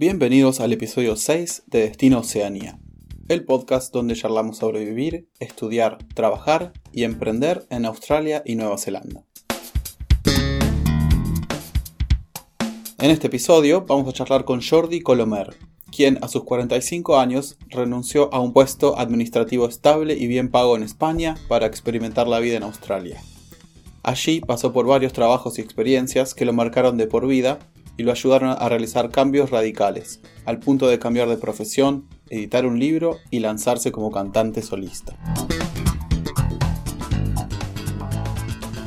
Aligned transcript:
Bienvenidos 0.00 0.60
al 0.60 0.72
episodio 0.72 1.16
6 1.16 1.64
de 1.66 1.80
Destino 1.80 2.20
Oceanía, 2.20 2.78
el 3.26 3.44
podcast 3.44 3.92
donde 3.92 4.14
charlamos 4.14 4.58
sobre 4.58 4.84
vivir, 4.84 5.28
estudiar, 5.40 5.98
trabajar 6.14 6.72
y 6.92 7.02
emprender 7.02 7.66
en 7.68 7.84
Australia 7.84 8.44
y 8.46 8.54
Nueva 8.54 8.78
Zelanda. 8.78 9.24
En 13.00 13.10
este 13.10 13.26
episodio 13.26 13.86
vamos 13.88 14.06
a 14.06 14.12
charlar 14.12 14.44
con 14.44 14.62
Jordi 14.62 15.00
Colomer, 15.00 15.56
quien 15.90 16.22
a 16.22 16.28
sus 16.28 16.44
45 16.44 17.18
años 17.18 17.58
renunció 17.68 18.32
a 18.32 18.38
un 18.38 18.52
puesto 18.52 18.96
administrativo 19.00 19.66
estable 19.66 20.14
y 20.14 20.28
bien 20.28 20.52
pago 20.52 20.76
en 20.76 20.84
España 20.84 21.34
para 21.48 21.66
experimentar 21.66 22.28
la 22.28 22.38
vida 22.38 22.56
en 22.56 22.62
Australia. 22.62 23.20
Allí 24.04 24.40
pasó 24.40 24.72
por 24.72 24.86
varios 24.86 25.12
trabajos 25.12 25.58
y 25.58 25.60
experiencias 25.60 26.34
que 26.34 26.44
lo 26.44 26.52
marcaron 26.52 26.96
de 26.96 27.08
por 27.08 27.26
vida 27.26 27.58
y 27.98 28.04
lo 28.04 28.12
ayudaron 28.12 28.56
a 28.56 28.68
realizar 28.68 29.10
cambios 29.10 29.50
radicales, 29.50 30.22
al 30.46 30.60
punto 30.60 30.86
de 30.86 31.00
cambiar 31.00 31.28
de 31.28 31.36
profesión, 31.36 32.08
editar 32.30 32.64
un 32.64 32.78
libro 32.78 33.18
y 33.30 33.40
lanzarse 33.40 33.90
como 33.92 34.12
cantante 34.12 34.62
solista. 34.62 35.16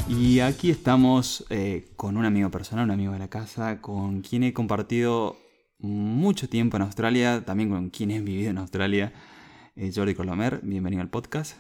Y 0.08 0.40
aquí 0.40 0.72
estamos 0.72 1.46
eh, 1.50 1.90
con 1.98 2.16
un 2.16 2.26
amigo 2.26 2.50
personal, 2.50 2.86
un 2.86 2.92
amigo 2.92 3.12
de 3.12 3.20
la 3.20 3.28
casa, 3.28 3.82
con 3.82 4.22
quien 4.22 4.44
he 4.44 4.54
compartido 4.54 5.38
mucho 5.78 6.48
tiempo 6.48 6.78
en 6.78 6.84
Australia, 6.84 7.44
también 7.46 7.70
con 7.70 7.90
quien 7.90 8.12
he 8.12 8.22
vivido 8.22 8.50
en 8.50 8.60
Australia, 8.60 9.14
eh, 9.76 9.92
Jordi 9.94 10.16
Colomer. 10.16 10.62
Bienvenido 10.64 11.02
al 11.02 11.10
podcast. 11.10 11.58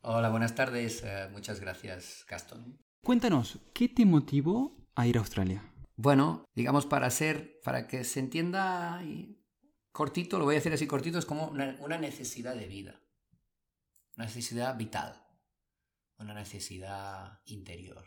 Hola, 0.00 0.30
buenas 0.30 0.54
tardes. 0.54 1.02
Eh, 1.04 1.28
muchas 1.32 1.60
gracias, 1.60 2.24
Gaston. 2.28 2.78
Cuéntanos, 3.02 3.58
¿qué 3.74 3.88
te 3.88 4.06
motivó 4.06 4.74
a 4.94 5.06
ir 5.06 5.18
a 5.18 5.20
Australia? 5.20 5.62
Bueno, 5.96 6.44
digamos 6.54 6.84
para 6.84 7.08
ser, 7.08 7.58
para 7.64 7.88
que 7.88 8.04
se 8.04 8.20
entienda 8.20 9.02
cortito, 9.92 10.38
lo 10.38 10.44
voy 10.44 10.54
a 10.54 10.58
decir 10.58 10.72
así 10.72 10.86
cortito, 10.86 11.18
es 11.18 11.24
como 11.24 11.48
una, 11.48 11.98
necesidad 11.98 12.54
de 12.54 12.66
vida, 12.66 13.00
una 14.14 14.26
necesidad 14.26 14.76
vital, 14.76 15.24
una 16.18 16.34
necesidad 16.34 17.40
interior. 17.46 18.04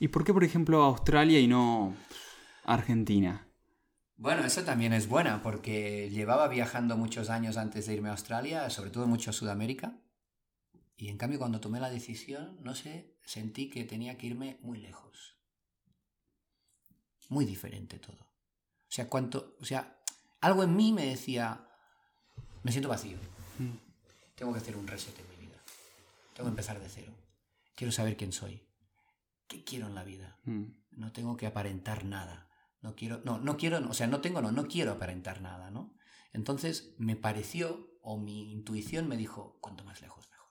¿Y 0.00 0.08
por 0.08 0.24
qué, 0.24 0.34
por 0.34 0.42
ejemplo, 0.42 0.82
Australia 0.82 1.38
y 1.38 1.46
no 1.46 1.94
Argentina? 2.64 3.48
Bueno, 4.16 4.44
eso 4.44 4.64
también 4.64 4.92
es 4.92 5.08
buena, 5.08 5.42
porque 5.42 6.10
llevaba 6.10 6.48
viajando 6.48 6.96
muchos 6.96 7.30
años 7.30 7.58
antes 7.58 7.86
de 7.86 7.94
irme 7.94 8.08
a 8.08 8.12
Australia, 8.12 8.68
sobre 8.70 8.90
todo 8.90 9.06
mucho 9.06 9.30
a 9.30 9.34
Sudamérica, 9.34 10.00
y 10.96 11.10
en 11.10 11.18
cambio 11.18 11.38
cuando 11.38 11.60
tomé 11.60 11.78
la 11.78 11.90
decisión, 11.90 12.58
no 12.62 12.74
sé, 12.74 13.14
sentí 13.24 13.70
que 13.70 13.84
tenía 13.84 14.18
que 14.18 14.26
irme 14.26 14.58
muy 14.62 14.78
lejos 14.78 15.35
muy 17.28 17.44
diferente 17.44 17.98
todo. 17.98 18.18
O 18.18 18.90
sea, 18.90 19.08
cuanto, 19.08 19.56
o 19.60 19.64
sea, 19.64 19.98
algo 20.40 20.62
en 20.62 20.76
mí 20.76 20.92
me 20.92 21.06
decía, 21.06 21.66
me 22.62 22.72
siento 22.72 22.88
vacío. 22.88 23.18
Mm. 23.58 23.76
Tengo 24.34 24.52
que 24.52 24.58
hacer 24.58 24.76
un 24.76 24.86
reset 24.86 25.18
en 25.18 25.28
mi 25.28 25.46
vida. 25.46 25.58
Tengo 26.34 26.48
que 26.48 26.52
empezar 26.52 26.80
de 26.80 26.88
cero. 26.88 27.12
Quiero 27.74 27.92
saber 27.92 28.16
quién 28.16 28.32
soy. 28.32 28.62
¿Qué 29.48 29.64
quiero 29.64 29.86
en 29.86 29.94
la 29.94 30.04
vida? 30.04 30.38
Mm. 30.44 30.64
No 30.92 31.12
tengo 31.12 31.36
que 31.36 31.46
aparentar 31.46 32.04
nada. 32.04 32.48
No 32.80 32.94
quiero, 32.94 33.20
no, 33.24 33.38
no 33.38 33.56
quiero, 33.56 33.78
o 33.88 33.94
sea, 33.94 34.06
no 34.06 34.20
tengo, 34.20 34.40
no, 34.40 34.52
no 34.52 34.68
quiero 34.68 34.92
aparentar 34.92 35.40
nada, 35.40 35.70
¿no? 35.70 35.94
Entonces 36.32 36.94
me 36.98 37.16
pareció, 37.16 37.98
o 38.02 38.18
mi 38.18 38.52
intuición 38.52 39.08
me 39.08 39.16
dijo, 39.16 39.58
cuanto 39.60 39.84
más 39.84 40.00
lejos 40.02 40.28
mejor. 40.30 40.50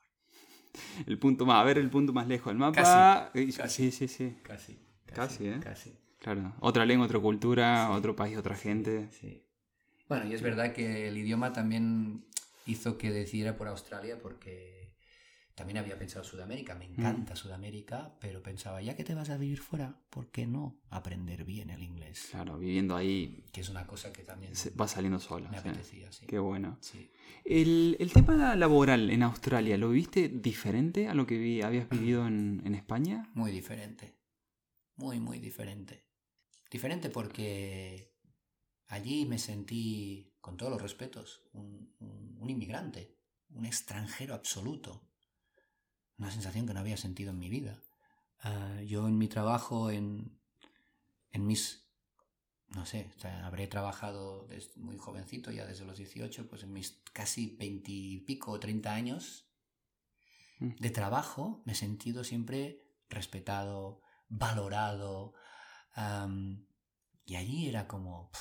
El 1.08 1.20
punto 1.20 1.46
más, 1.46 1.62
a 1.62 1.64
ver 1.64 1.78
el 1.78 1.90
punto 1.90 2.12
más 2.12 2.28
lejos 2.28 2.48
del 2.48 2.58
mapa. 2.58 3.32
Casi, 3.32 3.70
sí, 3.70 3.92
sí, 3.92 4.08
sí. 4.08 4.38
Casi. 4.44 4.80
Casi, 5.06 5.48
¿eh? 5.48 5.60
Casi. 5.62 5.98
Claro, 6.26 6.56
otra 6.60 6.88
lengua, 6.88 7.06
otra 7.06 7.20
cultura, 7.20 7.92
otro 7.92 8.16
país, 8.16 8.36
otra 8.36 8.56
gente. 8.56 9.08
Sí. 9.12 9.46
Bueno, 10.10 10.26
y 10.26 10.34
es 10.34 10.42
verdad 10.42 10.74
que 10.74 11.08
el 11.08 11.16
idioma 11.20 11.54
también 11.54 12.26
hizo 12.66 12.98
que 12.98 13.12
decidiera 13.12 13.56
por 13.56 13.68
Australia 13.68 14.18
porque 14.20 14.96
también 15.54 15.78
había 15.78 16.00
pensado 16.00 16.26
Sudamérica, 16.26 16.74
me 16.74 16.86
encanta 16.86 17.34
mm. 17.34 17.38
Sudamérica, 17.38 18.16
pero 18.20 18.42
pensaba, 18.42 18.82
ya 18.82 18.96
que 18.96 19.04
te 19.04 19.14
vas 19.14 19.30
a 19.30 19.38
vivir 19.38 19.60
fuera, 19.60 20.00
¿por 20.10 20.32
qué 20.32 20.48
no 20.48 20.80
aprender 20.90 21.46
bien 21.46 21.70
el 21.70 21.84
inglés? 21.84 22.30
Claro, 22.32 22.58
viviendo 22.58 22.96
ahí. 22.96 23.46
Que 23.52 23.62
es 23.62 23.70
una 23.70 23.86
cosa 23.86 24.12
que 24.12 24.24
también 24.24 24.52
va 24.82 24.88
saliendo 24.88 25.20
sola. 25.20 25.52
Me 25.52 25.58
apetecía, 25.58 26.12
sí. 26.12 26.26
Qué 26.26 26.40
bueno. 26.40 26.80
Sí. 26.82 27.12
El, 27.44 27.98
el, 28.00 28.12
tema 28.12 28.56
laboral 28.56 29.12
en 29.12 29.22
Australia, 29.22 29.78
¿lo 29.78 29.92
viste 29.92 30.28
diferente 30.30 31.08
a 31.08 31.14
lo 31.14 31.28
que 31.28 31.64
habías 31.64 31.88
vivido 31.88 32.26
en, 32.26 32.64
en 32.66 32.74
España? 32.74 33.30
Muy 33.36 33.52
diferente. 33.52 34.16
Muy, 34.96 35.20
muy 35.20 35.38
diferente. 35.38 36.05
Diferente 36.76 37.10
porque 37.10 38.12
allí 38.88 39.26
me 39.26 39.40
sentí, 39.40 40.36
con 40.42 40.58
todos 40.58 40.74
los 40.74 40.82
respetos, 40.82 41.42
un, 41.54 41.96
inmigrante, 42.50 43.16
un 43.52 43.66
extranjero 43.66 44.34
absoluto. 44.34 45.08
Una 46.18 46.32
sensación 46.32 46.68
que 46.68 46.74
no 46.74 46.82
había 46.82 46.98
sentido 46.98 47.32
en 47.32 47.40
mi 47.40 47.50
vida. 47.50 47.82
Ah, 48.42 48.82
yo 48.86 49.08
en 49.08 49.18
mi 49.18 49.30
trabajo, 49.30 49.90
en, 49.90 50.38
en 51.32 51.48
mis 51.48 51.88
no 52.68 52.86
sé, 52.86 53.10
habré 53.46 53.68
trabajado 53.68 54.46
desde 54.50 54.78
muy 54.82 54.98
jovencito, 54.98 55.52
ya 55.52 55.66
desde 55.66 55.86
los 55.86 55.98
18, 55.98 56.50
pues 56.50 56.64
en 56.64 56.74
mis 56.74 57.02
casi 57.14 57.56
20 57.56 57.90
y 57.90 58.20
pico 58.20 58.52
o 58.52 58.60
30 58.60 58.94
años 58.94 59.48
mm. 60.60 60.72
de 60.78 60.90
trabajo 60.90 61.62
me 61.64 61.72
he 61.72 61.76
sentido 61.76 62.26
siempre 62.26 62.84
respetado, 63.08 64.02
valorado, 64.28 65.36
y 67.26 67.36
allí 67.36 67.68
era 67.68 67.88
como, 67.88 68.32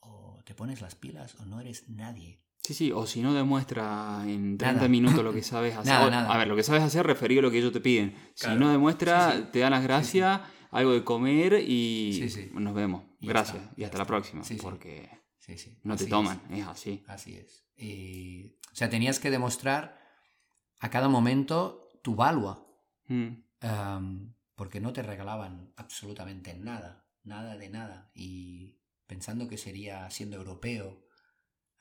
o 0.00 0.42
te 0.44 0.54
pones 0.54 0.80
las 0.80 0.94
pilas 0.94 1.34
o 1.40 1.44
no 1.44 1.60
eres 1.60 1.88
nadie. 1.88 2.42
Sí, 2.62 2.74
sí, 2.74 2.92
o 2.92 3.06
si 3.06 3.22
no 3.22 3.34
demuestra 3.34 4.22
en 4.24 4.56
30 4.56 4.86
minutos 4.86 5.24
lo 5.24 5.32
que 5.32 5.42
sabes 5.42 5.76
hacer. 5.76 5.92
A 5.92 6.36
ver, 6.38 6.46
lo 6.46 6.54
que 6.54 6.62
sabes 6.62 6.82
hacer 6.82 7.04
referido 7.06 7.40
a 7.40 7.42
lo 7.42 7.50
que 7.50 7.58
ellos 7.58 7.72
te 7.72 7.80
piden. 7.80 8.14
Si 8.34 8.48
no 8.54 8.70
demuestra, 8.70 9.50
te 9.50 9.58
dan 9.58 9.72
las 9.72 9.82
gracias, 9.82 10.40
algo 10.70 10.92
de 10.92 11.02
comer 11.04 11.54
y 11.66 12.24
nos 12.52 12.74
vemos. 12.74 13.02
gracias. 13.20 13.62
y 13.76 13.84
hasta 13.84 13.98
la 13.98 14.04
próxima. 14.04 14.42
porque 14.60 15.10
no 15.82 15.96
te 15.96 16.06
toman, 16.06 16.40
es. 16.50 16.66
así. 16.66 17.02
Así 17.08 17.34
es. 17.34 17.64
o 18.72 18.74
sea, 18.74 18.88
tenías 18.88 19.18
que 19.18 19.30
demostrar 19.30 20.00
a 20.78 20.88
cada 20.88 21.08
momento 21.08 21.88
tu 22.02 22.14
valua. 22.14 22.64
Mm 23.08 23.32
porque 24.62 24.80
no 24.80 24.92
te 24.92 25.02
regalaban 25.02 25.72
absolutamente 25.74 26.54
nada, 26.54 27.04
nada 27.24 27.56
de 27.56 27.68
nada. 27.68 28.12
Y 28.14 28.78
pensando 29.08 29.48
que 29.48 29.58
sería, 29.58 30.08
siendo 30.08 30.36
europeo, 30.36 31.04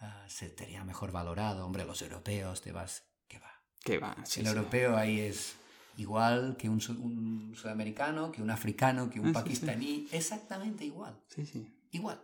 uh, 0.01 0.05
se 0.27 0.49
tería 0.49 0.83
mejor 0.83 1.11
valorado. 1.11 1.63
Hombre, 1.63 1.85
los 1.85 2.01
europeos 2.01 2.59
te 2.63 2.71
vas, 2.71 3.03
¿qué 3.27 3.37
va? 3.37 3.51
¿Qué 3.83 3.99
va? 3.99 4.17
el 4.35 4.47
europeo 4.47 4.97
ahí 4.97 5.19
es 5.19 5.57
igual 5.97 6.57
que 6.57 6.69
un, 6.69 6.81
sudamericano, 6.81 8.31
que 8.31 8.41
un 8.41 8.49
africano, 8.49 9.11
que 9.11 9.19
un 9.19 9.27
ah, 9.27 9.33
pakistaní, 9.33 10.07
exactamente 10.11 10.83
igual. 10.83 11.21
Sí, 11.27 11.45
sí. 11.45 11.71
Igual. 11.91 12.19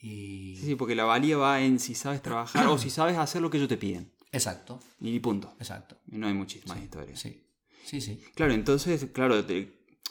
Y... 0.00 0.56
Sí, 0.56 0.66
sí, 0.66 0.74
porque 0.74 0.96
la 0.96 1.04
valía 1.04 1.36
va 1.36 1.60
en 1.60 1.78
si 1.78 1.94
sabes 1.94 2.22
trabajar 2.22 2.66
o 2.66 2.76
si 2.76 2.90
sabes 2.90 3.16
hacer 3.16 3.40
lo 3.40 3.50
que 3.50 3.58
ellos 3.58 3.68
te 3.68 3.76
piden. 3.76 4.12
Exacto. 4.32 4.80
Y 4.98 5.20
punto. 5.20 5.54
Exacto. 5.60 5.96
Y 6.08 6.18
no 6.18 6.26
hay 6.26 6.34
muchísimas 6.34 6.82
historias. 6.82 7.20
Sí. 7.20 7.44
Sí, 7.88 8.02
sí. 8.02 8.20
Claro, 8.34 8.52
entonces, 8.52 9.06
claro, 9.14 9.42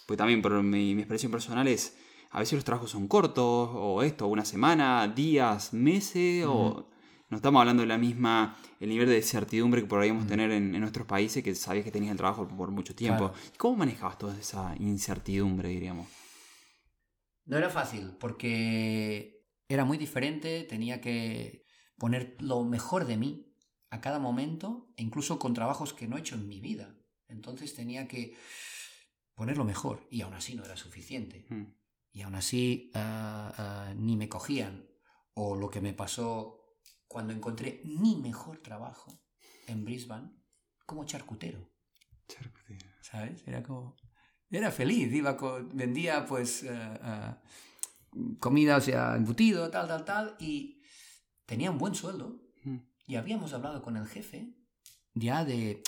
pues 0.08 0.18
también 0.18 0.42
por 0.42 0.64
mi, 0.64 0.94
experiencia 0.94 1.30
personal 1.30 1.68
es, 1.68 1.96
a 2.32 2.40
veces 2.40 2.54
los 2.54 2.64
trabajos 2.64 2.90
son 2.90 3.08
cortos, 3.08 3.70
o 3.72 4.02
esto, 4.02 4.26
una 4.26 4.46
semana, 4.46 5.08
días, 5.08 5.74
meses, 5.74 6.44
o 6.48 6.90
no 7.30 7.38
estamos 7.38 7.60
hablando 7.60 7.84
de 7.84 7.88
la 7.88 8.00
misma, 8.00 8.58
el 8.80 8.90
nivel 8.90 9.10
de 9.10 9.22
certidumbre 9.22 9.82
que 9.82 9.88
podríamos 9.88 10.26
tener 10.26 10.50
en, 10.50 10.72
nuestros 10.80 11.06
países, 11.06 11.44
que 11.44 11.54
sabías 11.54 11.86
que 11.86 11.92
tenías 11.92 12.14
el 12.14 12.18
trabajo 12.18 12.48
por 12.48 12.72
mucho 12.72 12.96
tiempo. 12.96 13.32
¿Cómo 13.60 13.78
manejabas 13.78 14.18
toda 14.18 14.36
esa 14.40 14.76
incertidumbre, 14.80 15.70
diríamos? 15.70 16.08
No 17.46 17.58
era 17.58 17.70
fácil, 17.70 18.18
porque 18.20 19.46
era 19.68 19.86
muy 19.86 20.00
diferente, 20.00 20.64
tenía 20.64 21.00
que 21.00 21.64
poner 22.00 22.38
lo 22.40 22.64
mejor 22.64 23.06
de 23.06 23.18
mí 23.18 23.54
a 23.92 24.02
cada 24.02 24.18
momento, 24.18 24.92
e 24.98 25.04
incluso 25.04 25.38
con 25.38 25.54
trabajos 25.54 25.94
que 25.94 26.08
no 26.08 26.18
he 26.18 26.22
hecho 26.22 26.34
en 26.34 26.48
mi 26.48 26.60
vida. 26.60 26.97
Entonces 27.30 27.74
tenía 27.74 28.08
que 28.08 28.38
ponerlo 29.36 29.66
mejor 29.66 30.08
y 30.10 30.22
aún 30.22 30.34
así 30.34 30.56
no 30.56 30.64
era 30.64 30.76
suficiente. 30.76 31.46
Hmm. 31.50 31.66
Y 32.12 32.22
aún 32.22 32.36
así 32.36 32.92
ah, 32.96 33.54
ah, 33.58 33.94
ni 33.96 34.16
me 34.16 34.30
cogían. 34.30 34.90
O 35.34 35.56
lo 35.56 35.70
que 35.70 35.82
me 35.82 35.94
pasó 35.94 36.80
cuando 37.08 37.34
encontré 37.34 37.82
mi 37.86 38.16
mejor 38.16 38.60
trabajo 38.60 39.22
en 39.68 39.86
Brisbane 39.86 40.32
como 40.86 41.06
charcutero. 41.06 41.72
Charcutero. 42.28 42.90
¿Sabes? 43.02 43.48
Era 43.48 43.62
como... 43.62 43.96
Era 44.50 44.72
feliz, 44.72 45.14
iba 45.14 45.38
vendía 45.74 46.26
pues 46.26 46.66
ah, 46.70 47.42
comida, 48.40 48.78
o 48.78 48.82
sea, 48.82 49.16
embutido, 49.16 49.70
tal, 49.70 49.88
tal, 49.90 50.06
tal, 50.06 50.36
y 50.40 50.82
tenía 51.46 51.70
un 51.70 51.78
buen 51.78 51.94
sueldo. 51.94 52.42
Hmm. 52.64 52.78
Y 53.06 53.16
habíamos 53.16 53.54
hablado 53.54 53.82
con 53.82 53.98
el 53.98 54.08
jefe 54.08 54.56
ya 55.14 55.46
de 55.46 55.84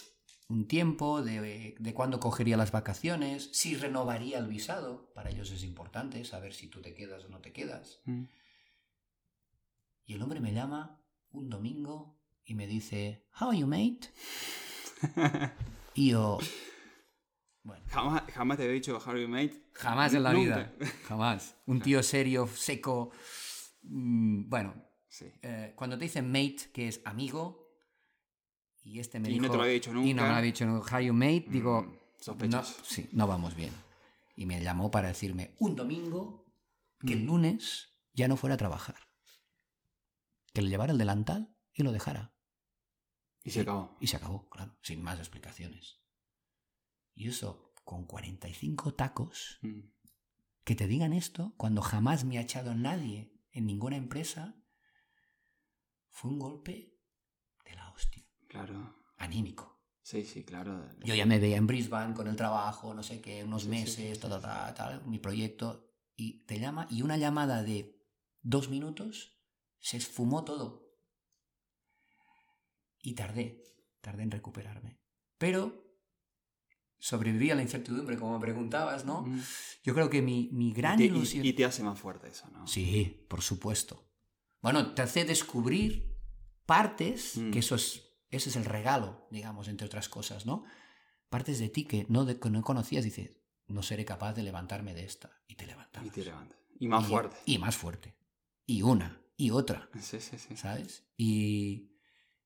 un 0.50 0.68
tiempo 0.68 1.22
de, 1.22 1.76
de 1.80 1.94
cuándo 1.94 2.20
cogería 2.20 2.58
las 2.58 2.72
vacaciones, 2.72 3.50
si 3.54 3.76
renovaría 3.76 4.40
el 4.40 4.48
visado. 4.48 5.12
Para 5.14 5.30
ellos 5.30 5.52
es 5.52 5.64
importante 5.64 6.26
saber 6.26 6.54
si 6.54 6.68
tú 6.68 6.82
te 6.82 6.94
quedas 6.96 7.24
o 7.26 7.30
no 7.30 7.40
te 7.40 7.54
quedas. 7.54 8.02
Mm. 8.06 8.24
Y 10.06 10.14
el 10.16 10.22
hombre 10.24 10.40
me 10.40 10.54
llama 10.54 11.00
un 11.32 11.50
domingo 11.50 12.20
y 12.44 12.56
me 12.56 12.66
dice, 12.66 13.28
How 13.40 13.50
are 13.50 13.60
you, 13.60 13.68
mate? 13.68 14.10
y 15.94 16.10
yo, 16.12 16.40
bueno, 17.64 17.86
Jamás, 17.90 18.24
jamás 18.34 18.58
te 18.58 18.64
había 18.64 18.74
dicho 18.74 19.00
Harvey 19.06 19.28
Mate. 19.28 19.64
jamás 19.74 20.14
en 20.14 20.24
la 20.24 20.34
Nunca. 20.34 20.74
vida, 20.80 20.90
jamás. 21.08 21.56
Un 21.68 21.80
tío 21.82 22.02
serio, 22.02 22.48
seco. 22.48 23.12
mm, 23.84 24.50
Bueno, 24.50 24.74
Sí. 25.08 25.32
eh, 25.42 25.74
cuando 25.76 25.98
te 25.98 26.06
dicen 26.06 26.32
mate, 26.32 26.70
que 26.74 26.88
es 26.88 27.02
amigo, 27.06 27.69
y 28.84 29.00
este 29.00 29.20
me 29.20 29.30
Y 29.30 29.34
dijo... 29.34 29.46
no 29.46 29.52
te 29.52 29.58
lo 29.58 29.64
había 29.64 29.74
dicho 29.76 29.92
Y 29.92 29.94
no 29.94 30.00
me 30.02 30.08
nunca. 30.14 30.24
lo 30.24 30.30
había 30.30 30.42
dicho 30.42 30.66
nunca. 30.66 30.96
How 30.98 31.02
you 31.02 31.14
mate, 31.14 31.46
digo... 31.50 31.82
Mm, 31.84 31.92
No, 31.94 32.00
sospechoso. 32.26 32.84
sí, 32.84 33.10
no 33.14 33.28
vamos 33.28 33.56
bien. 33.56 33.72
Y 34.36 34.46
me 34.46 34.62
llamó 34.62 34.92
para 34.92 35.08
decirme 35.10 35.56
un 35.60 35.76
domingo 35.76 36.46
que 37.00 37.16
Mm. 37.16 37.20
el 37.20 37.26
lunes 37.26 37.94
ya 38.14 38.28
no 38.28 38.36
fuera 38.38 38.56
a 38.56 38.58
trabajar. 38.58 38.96
Que 40.54 40.62
le 40.62 40.70
llevara 40.70 40.92
el 40.92 40.98
delantal 40.98 41.56
y 41.74 41.84
lo 41.84 41.92
dejara. 41.92 42.34
Y 43.44 43.52
se 43.52 43.62
acabó. 43.62 43.96
Y 44.02 44.08
se 44.08 44.18
acabó, 44.18 44.50
claro, 44.50 44.78
sin 44.82 45.02
más 45.02 45.18
explicaciones. 45.20 46.02
Y 47.16 47.28
eso, 47.30 47.74
con 47.86 48.06
45 48.06 48.94
tacos, 48.96 49.60
Mm. 49.62 49.92
que 50.66 50.76
te 50.76 50.88
digan 50.88 51.14
esto 51.14 51.54
cuando 51.58 51.82
jamás 51.82 52.26
me 52.26 52.38
ha 52.38 52.42
echado 52.42 52.76
nadie 52.76 53.34
en 53.52 53.66
ninguna 53.66 53.96
empresa, 53.98 54.56
fue 56.10 56.32
un 56.32 56.40
golpe 56.40 56.94
de 57.66 57.76
la 57.76 57.90
hostia, 57.92 58.29
Claro. 58.50 58.96
anímico. 59.18 59.80
Sí, 60.02 60.26
sí, 60.26 60.44
claro. 60.44 60.90
Yo 61.06 61.14
ya 61.16 61.26
me 61.26 61.40
veía 61.40 61.56
en 61.58 61.68
Brisbane 61.68 62.14
con 62.16 62.28
el 62.28 62.36
trabajo, 62.36 62.94
no 62.94 63.04
sé 63.04 63.22
qué, 63.22 63.44
unos 63.44 63.64
Sí, 63.64 63.70
meses, 63.70 64.16
sí, 64.18 64.20
tal, 64.20 64.42
tal, 64.42 64.74
tal, 64.74 65.06
mi 65.06 65.20
proyecto, 65.20 65.94
y 66.16 66.46
te 66.46 66.60
llama, 66.60 66.88
y 66.90 67.02
una 67.04 67.16
llamada 67.18 67.64
de 67.64 67.96
dos 68.42 68.70
minutos 68.70 69.40
se 69.80 69.96
esfumó 69.98 70.44
todo. 70.44 70.90
Y 73.02 73.14
tardé, 73.14 73.64
tardé 74.02 74.24
en 74.24 74.32
recuperarme. 74.32 75.00
Pero 75.38 75.86
sobreviví 76.98 77.52
a 77.52 77.56
la 77.56 77.62
incertidumbre, 77.62 78.18
como 78.18 78.34
me 78.34 78.40
preguntabas, 78.42 79.06
¿no? 79.06 79.22
Mm. 79.22 79.42
Yo 79.84 79.94
creo 79.94 80.10
que 80.10 80.22
mi, 80.22 80.50
mi 80.52 80.74
gran 80.74 80.96
y, 80.96 80.98
te, 80.98 81.04
y- 81.04 81.08
ilusión... 81.08 81.46
y 81.46 81.54
te 81.54 81.66
hace 81.66 81.84
más 81.84 82.00
fuerte 82.00 82.28
eso, 82.30 82.50
¿no? 82.52 82.68
Sí, 82.68 83.26
por 83.30 83.42
supuesto. 83.42 84.10
Bueno, 84.62 84.94
te 84.94 85.02
hace 85.04 85.24
descubrir 85.24 86.18
partes, 86.66 87.38
Mm. 87.38 87.52
que 87.52 87.60
eso 87.60 87.76
es, 87.76 88.09
ese 88.30 88.50
es 88.50 88.56
el 88.56 88.66
regalo, 88.66 89.28
digamos, 89.32 89.68
entre 89.68 89.88
otras 89.88 90.10
cosas, 90.10 90.46
¿no? 90.46 90.64
Partes 91.30 91.60
de 91.60 91.70
ti 91.70 91.86
que 91.86 92.06
no, 92.10 92.26
de- 92.26 92.40
que 92.40 92.50
no 92.50 92.62
conocías, 92.64 93.04
dices, 93.04 93.40
no 93.68 93.84
seré 93.84 94.06
capaz 94.06 94.34
de 94.34 94.44
levantarme 94.44 94.94
de 94.94 95.04
esta. 95.06 95.32
Y 95.48 95.56
te 95.56 95.66
levantas. 95.68 96.06
Y 96.06 96.10
te 96.10 96.24
levantas. 96.26 96.58
Y 96.80 96.88
más 96.88 97.06
fuerte. 97.08 97.38
Y 97.46 97.58
más 97.58 97.76
fuerte. 97.76 98.16
Y 98.66 98.82
una, 98.82 99.22
y 99.38 99.52
otra, 99.52 99.90
Sí, 100.02 100.20
sí, 100.20 100.38
sí. 100.38 100.56
¿sabes? 100.58 101.04
Y 101.18 101.92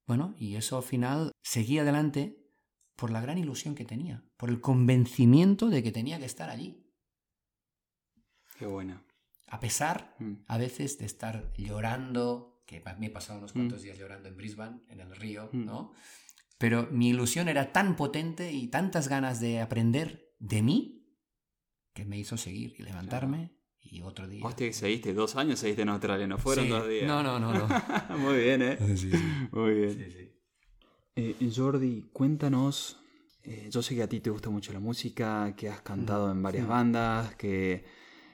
bueno, 0.05 0.35
y 0.37 0.55
eso 0.55 0.77
al 0.77 0.83
final 0.83 1.31
seguí 1.41 1.79
adelante 1.79 2.39
por 2.95 3.09
la 3.09 3.21
gran 3.21 3.37
ilusión 3.37 3.73
que 3.75 3.85
tenía, 3.85 4.23
por 4.37 4.49
el 4.49 4.59
convencimiento 4.61 5.69
de 5.69 5.81
que 5.81 5.91
tenía 5.91 6.19
que 6.19 6.25
estar 6.25 6.49
allí. 6.49 6.85
Qué 8.57 8.65
bueno. 8.65 9.03
A 9.47 9.59
pesar 9.59 10.15
Mm. 10.19 10.33
a 10.47 10.57
veces 10.57 10.97
de 10.97 11.05
estar 11.05 11.51
llorando, 11.57 12.52
que 12.65 12.81
me 12.99 13.07
he 13.07 13.09
pasado 13.09 13.39
unos 13.39 13.51
Mm. 13.55 13.59
cuantos 13.59 13.81
días 13.83 13.97
llorando 13.97 14.29
en 14.29 14.37
Brisbane, 14.37 14.81
en 14.89 14.99
el 15.01 15.15
río, 15.15 15.49
Mm. 15.51 15.65
¿no? 15.65 15.93
Pero 16.57 16.87
mi 16.91 17.09
ilusión 17.09 17.49
era 17.49 17.73
tan 17.73 17.95
potente 17.95 18.51
y 18.53 18.67
tantas 18.67 19.07
ganas 19.09 19.39
de 19.41 19.59
aprender 19.59 20.33
de 20.39 20.61
mí 20.61 21.05
que 21.93 22.05
me 22.05 22.17
hizo 22.17 22.37
seguir 22.37 22.73
y 22.77 22.83
levantarme 22.83 23.51
y 23.81 24.01
otro 24.01 24.27
día. 24.27 24.45
Hostia, 24.45 24.67
que 24.67 24.73
seguiste 24.73 25.13
dos 25.13 25.35
años, 25.35 25.59
seguiste 25.59 25.81
en 25.81 25.89
Australia, 25.89 26.25
no 26.25 26.37
fueron 26.37 26.65
Sí. 26.65 26.69
dos 26.71 26.87
días. 26.87 27.05
No, 27.07 27.21
no, 27.21 27.37
no, 27.39 27.53
no. 27.53 27.67
Muy 28.17 28.37
bien, 28.43 28.61
¿eh? 28.61 28.77
Sí, 28.95 29.11
sí. 29.11 29.47
Muy 29.51 29.73
bien. 29.73 30.31
Eh, 31.15 31.51
Jordi, 31.55 32.09
cuéntanos. 32.13 32.97
eh, 33.45 33.67
yo 33.69 33.81
sé 33.81 33.93
que 33.93 34.01
a 34.03 34.07
ti 34.07 34.21
te 34.21 34.29
gusta 34.29 34.49
mucho 34.49 34.71
la 34.71 34.79
música, 34.79 35.53
que 35.57 35.67
has 35.67 35.81
cantado 35.81 36.31
en 36.31 36.41
varias 36.41 36.65
bandas, 36.65 37.35
que, 37.35 37.83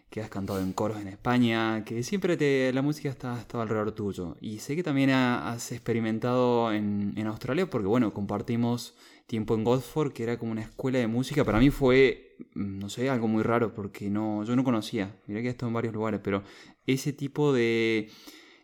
que 0.09 0.21
has 0.21 0.29
cantado 0.29 0.59
en 0.59 0.73
coros 0.73 0.99
en 0.99 1.07
España, 1.07 1.83
que 1.85 2.01
siempre 2.03 2.35
te, 2.37 2.71
la 2.73 2.81
música 2.81 3.09
está, 3.09 3.45
alrededor 3.53 3.91
tuyo. 3.91 4.35
Y 4.41 4.59
sé 4.59 4.75
que 4.75 4.83
también 4.83 5.11
ha- 5.11 5.51
has 5.51 5.71
experimentado 5.71 6.71
en, 6.73 7.13
en 7.15 7.27
Australia, 7.27 7.69
porque 7.69 7.87
bueno, 7.87 8.13
compartimos 8.13 8.95
tiempo 9.27 9.53
en 9.53 9.63
Godford, 9.63 10.11
que 10.11 10.23
era 10.23 10.39
como 10.39 10.51
una 10.51 10.61
escuela 10.63 10.97
de 10.97 11.05
música. 11.07 11.43
Para 11.45 11.59
mí 11.59 11.69
fue, 11.69 12.35
mm, 12.55 12.79
no 12.79 12.89
sé, 12.89 13.09
algo 13.09 13.27
muy 13.27 13.43
raro, 13.43 13.73
porque 13.75 14.09
no, 14.09 14.43
yo 14.43 14.55
no 14.55 14.63
conocía. 14.63 15.15
Mirá 15.27 15.41
que 15.41 15.47
he 15.47 15.51
estado 15.51 15.67
en 15.67 15.75
varios 15.75 15.93
lugares, 15.93 16.19
pero 16.23 16.41
ese 16.87 17.13
tipo 17.13 17.53
de, 17.53 18.09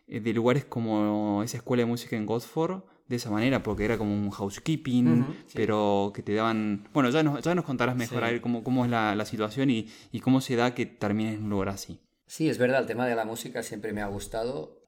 eh, 0.08 0.20
de 0.20 0.32
lugares 0.32 0.64
como 0.64 1.42
esa 1.44 1.58
escuela 1.58 1.82
de 1.82 1.86
música 1.86 2.16
en 2.16 2.26
Godford, 2.26 2.82
de 3.08 3.16
esa 3.16 3.30
manera, 3.30 3.62
porque 3.62 3.84
era 3.84 3.98
como 3.98 4.12
un 4.12 4.30
housekeeping, 4.30 5.20
Ujú, 5.22 5.32
sí. 5.46 5.52
pero 5.54 6.12
que 6.14 6.22
te 6.22 6.34
daban... 6.34 6.88
Bueno, 6.92 7.10
ya 7.10 7.22
nos, 7.22 7.42
ya 7.42 7.54
nos 7.54 7.64
contarás 7.64 7.96
mejor 7.96 8.18
Sí. 8.22 8.24
a 8.28 8.32
ver 8.32 8.40
cómo, 8.40 8.64
cómo 8.64 8.84
es 8.84 8.90
la, 8.90 9.14
la 9.14 9.24
situación 9.24 9.70
y, 9.70 9.88
y 10.12 10.20
cómo 10.20 10.40
se 10.40 10.56
da 10.56 10.74
que 10.74 10.86
termines 10.86 11.36
en 11.36 11.44
un 11.44 11.50
lugar 11.50 11.68
así. 11.68 12.00
Sí, 12.26 12.48
es 12.48 12.58
verdad, 12.58 12.80
el 12.80 12.86
tema 12.86 13.06
de 13.06 13.14
la 13.14 13.24
música 13.24 13.62
siempre 13.62 13.92
me 13.92 14.02
ha 14.02 14.08
gustado 14.08 14.82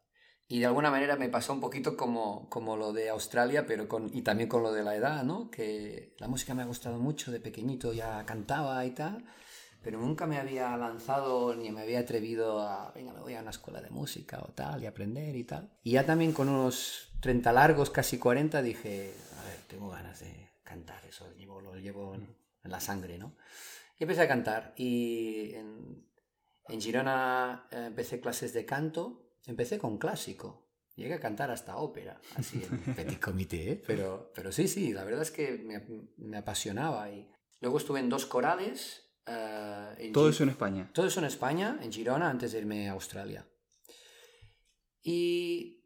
y 0.49 0.59
de 0.61 0.67
alguna 0.67 0.91
manera 0.91 1.15
me 1.17 1.29
pasó 1.29 1.53
un 1.53 1.61
poquito 1.61 1.97
como, 1.97 2.49
como 2.49 2.76
lo 2.76 2.93
de 2.93 3.11
Australia, 3.11 3.67
pero 3.67 3.87
con, 3.87 4.11
y 4.12 4.23
también 4.23 4.49
con 4.49 4.62
lo 4.64 4.73
de 4.73 4.82
la 4.82 4.97
edad, 4.97 5.23
¿no? 5.23 5.50
Que 5.50 6.14
la 6.19 6.26
música 6.26 6.55
me 6.55 6.62
ha 6.62 6.67
gustado 6.67 6.99
mucho, 6.99 7.31
de 7.31 7.38
pequeñito 7.38 7.93
ya 7.93 8.25
cantaba 8.25 8.85
y 8.85 8.91
tal, 8.93 9.25
pero 9.82 10.00
nunca 10.00 10.26
me 10.26 10.38
había 10.38 10.75
lanzado 10.76 11.55
ni 11.55 11.71
me 11.71 11.82
había 11.82 12.00
atrevido 12.00 12.61
a, 12.62 12.91
venga, 12.94 13.12
me 13.12 13.21
voy 13.21 13.35
a 13.35 13.41
una 13.43 13.50
escuela 13.50 13.81
de 13.81 13.91
música 13.91 14.41
o 14.41 14.49
tal 14.53 14.82
y 14.82 14.87
aprender 14.87 15.37
y 15.37 15.44
tal. 15.44 15.71
Y 15.85 15.93
ya 15.93 16.05
también 16.06 16.32
con 16.32 16.49
unos 16.49 17.08
30 17.20 17.53
largos, 17.53 17.91
casi 17.91 18.19
40, 18.19 18.62
dije, 18.62 19.12
a 19.41 19.44
ver, 19.44 19.59
tengo 19.69 19.88
ganas 19.91 20.20
de 20.20 20.50
cantar, 20.65 21.05
eso 21.06 21.32
llevo, 21.37 21.61
lo 21.61 21.75
llevo 21.76 22.15
en, 22.15 22.37
en 22.65 22.70
la 22.70 22.81
sangre, 22.81 23.19
¿no? 23.19 23.37
Y 23.99 24.05
empecé 24.05 24.23
a 24.23 24.29
cantar 24.29 24.75
y 24.76 25.53
en, 25.55 26.06
en 26.69 26.81
Girona 26.81 27.67
eh, 27.70 27.87
empecé 27.87 28.20
clases 28.20 28.53
de 28.53 28.65
canto, 28.65 29.32
empecé 29.47 29.79
con 29.79 29.99
clásico. 29.99 30.67
Llegué 30.94 31.15
a 31.15 31.20
cantar 31.20 31.50
hasta 31.53 31.76
ópera, 31.76 32.20
así 32.37 32.61
en 32.62 32.94
petit 32.94 33.21
comité, 33.21 33.73
¿eh? 33.73 33.82
pero, 33.87 34.32
pero 34.35 34.50
sí, 34.53 34.67
sí, 34.69 34.93
la 34.93 35.05
verdad 35.05 35.23
es 35.23 35.31
que 35.31 35.53
me, 35.59 35.85
me 36.17 36.37
apasionaba. 36.38 37.09
Y 37.11 37.31
luego 37.61 37.79
estuve 37.79 38.00
en 38.00 38.09
dos 38.09 38.26
corales. 38.26 39.05
eh, 39.26 39.94
en 39.99 40.12
Todo 40.12 40.29
eso 40.29 40.43
en 40.43 40.50
España. 40.50 40.91
todo 40.93 41.07
eso 41.07 41.21
en 41.21 41.26
España, 41.26 41.78
en 41.83 41.93
Girona, 41.93 42.28
antes 42.31 42.50
de 42.52 42.59
irme 42.59 42.88
a 42.88 42.93
Australia. 42.93 43.47
Y 45.02 45.77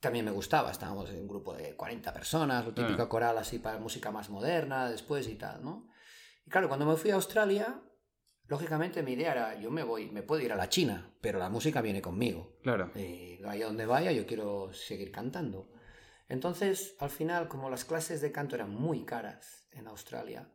también 0.00 0.24
me 0.24 0.30
gustaba, 0.30 0.70
estábamos 0.70 1.10
en 1.10 1.20
un 1.20 1.28
grupo 1.28 1.54
de 1.54 1.76
40 1.76 2.12
personas, 2.12 2.64
lo 2.64 2.72
típico 2.74 3.02
Ah. 3.02 3.08
coral 3.08 3.38
así 3.38 3.58
para 3.58 3.78
música 3.78 4.10
más 4.10 4.30
moderna, 4.30 4.88
después 4.90 5.28
y 5.28 5.34
tal, 5.36 5.62
¿no? 5.62 5.88
Y 6.46 6.50
claro, 6.50 6.68
cuando 6.68 6.86
me 6.86 6.96
fui 6.96 7.10
a 7.10 7.16
Australia, 7.16 7.82
lógicamente 8.46 9.02
mi 9.02 9.12
idea 9.12 9.32
era, 9.32 9.60
yo 9.60 9.70
me 9.70 9.82
voy, 9.82 10.10
me 10.10 10.22
puedo 10.22 10.40
ir 10.42 10.52
a 10.52 10.56
la 10.56 10.68
China, 10.68 11.14
pero 11.20 11.38
la 11.38 11.50
música 11.50 11.82
viene 11.82 12.00
conmigo. 12.00 12.58
Claro. 12.62 12.90
Y 12.94 13.38
vaya 13.42 13.66
donde 13.66 13.86
vaya, 13.86 14.10
yo 14.10 14.26
quiero 14.26 14.72
seguir 14.72 15.12
cantando. 15.12 15.70
Entonces, 16.28 16.94
al 16.98 17.10
final, 17.10 17.48
como 17.48 17.68
las 17.70 17.84
clases 17.84 18.20
de 18.20 18.32
canto 18.32 18.54
eran 18.54 18.70
muy 18.74 19.04
caras 19.04 19.66
en 19.72 19.86
Australia 19.88 20.48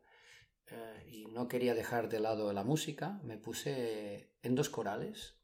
eh, 0.68 1.04
y 1.08 1.26
no 1.28 1.48
quería 1.48 1.74
dejar 1.76 2.10
de 2.10 2.20
lado 2.20 2.52
la 2.54 2.64
música, 2.64 3.20
me 3.24 3.38
puse 3.38 4.34
en 4.42 4.56
dos 4.56 4.70
corales, 4.70 5.36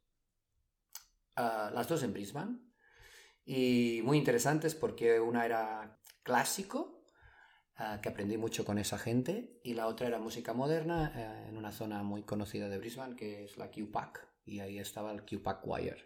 ah, 1.36 1.70
las 1.74 1.88
dos 1.88 2.02
en 2.04 2.14
Brisbane, 2.14 2.60
y 3.56 4.02
muy 4.04 4.18
interesantes 4.18 4.76
porque 4.76 5.20
una 5.20 5.46
era 5.46 6.00
clásico, 6.24 7.04
ah, 7.76 8.00
que 8.02 8.10
aprendí 8.10 8.38
mucho 8.38 8.64
con 8.64 8.78
esa 8.78 8.98
gente, 8.98 9.60
y 9.64 9.74
la 9.74 9.88
otra 9.88 10.08
era 10.08 10.20
música 10.20 10.54
moderna 10.54 11.12
eh, 11.16 11.50
en 11.50 11.58
una 11.58 11.72
zona 11.72 12.02
muy 12.04 12.24
conocida 12.24 12.70
de 12.70 12.78
Brisbane, 12.78 13.16
que 13.16 13.44
es 13.44 13.58
la 13.58 13.70
QPAC, 13.70 14.28
y 14.46 14.60
ahí 14.62 14.80
estaba 14.80 15.12
el 15.12 15.24
QPAC 15.26 15.64
Choir. 15.66 15.98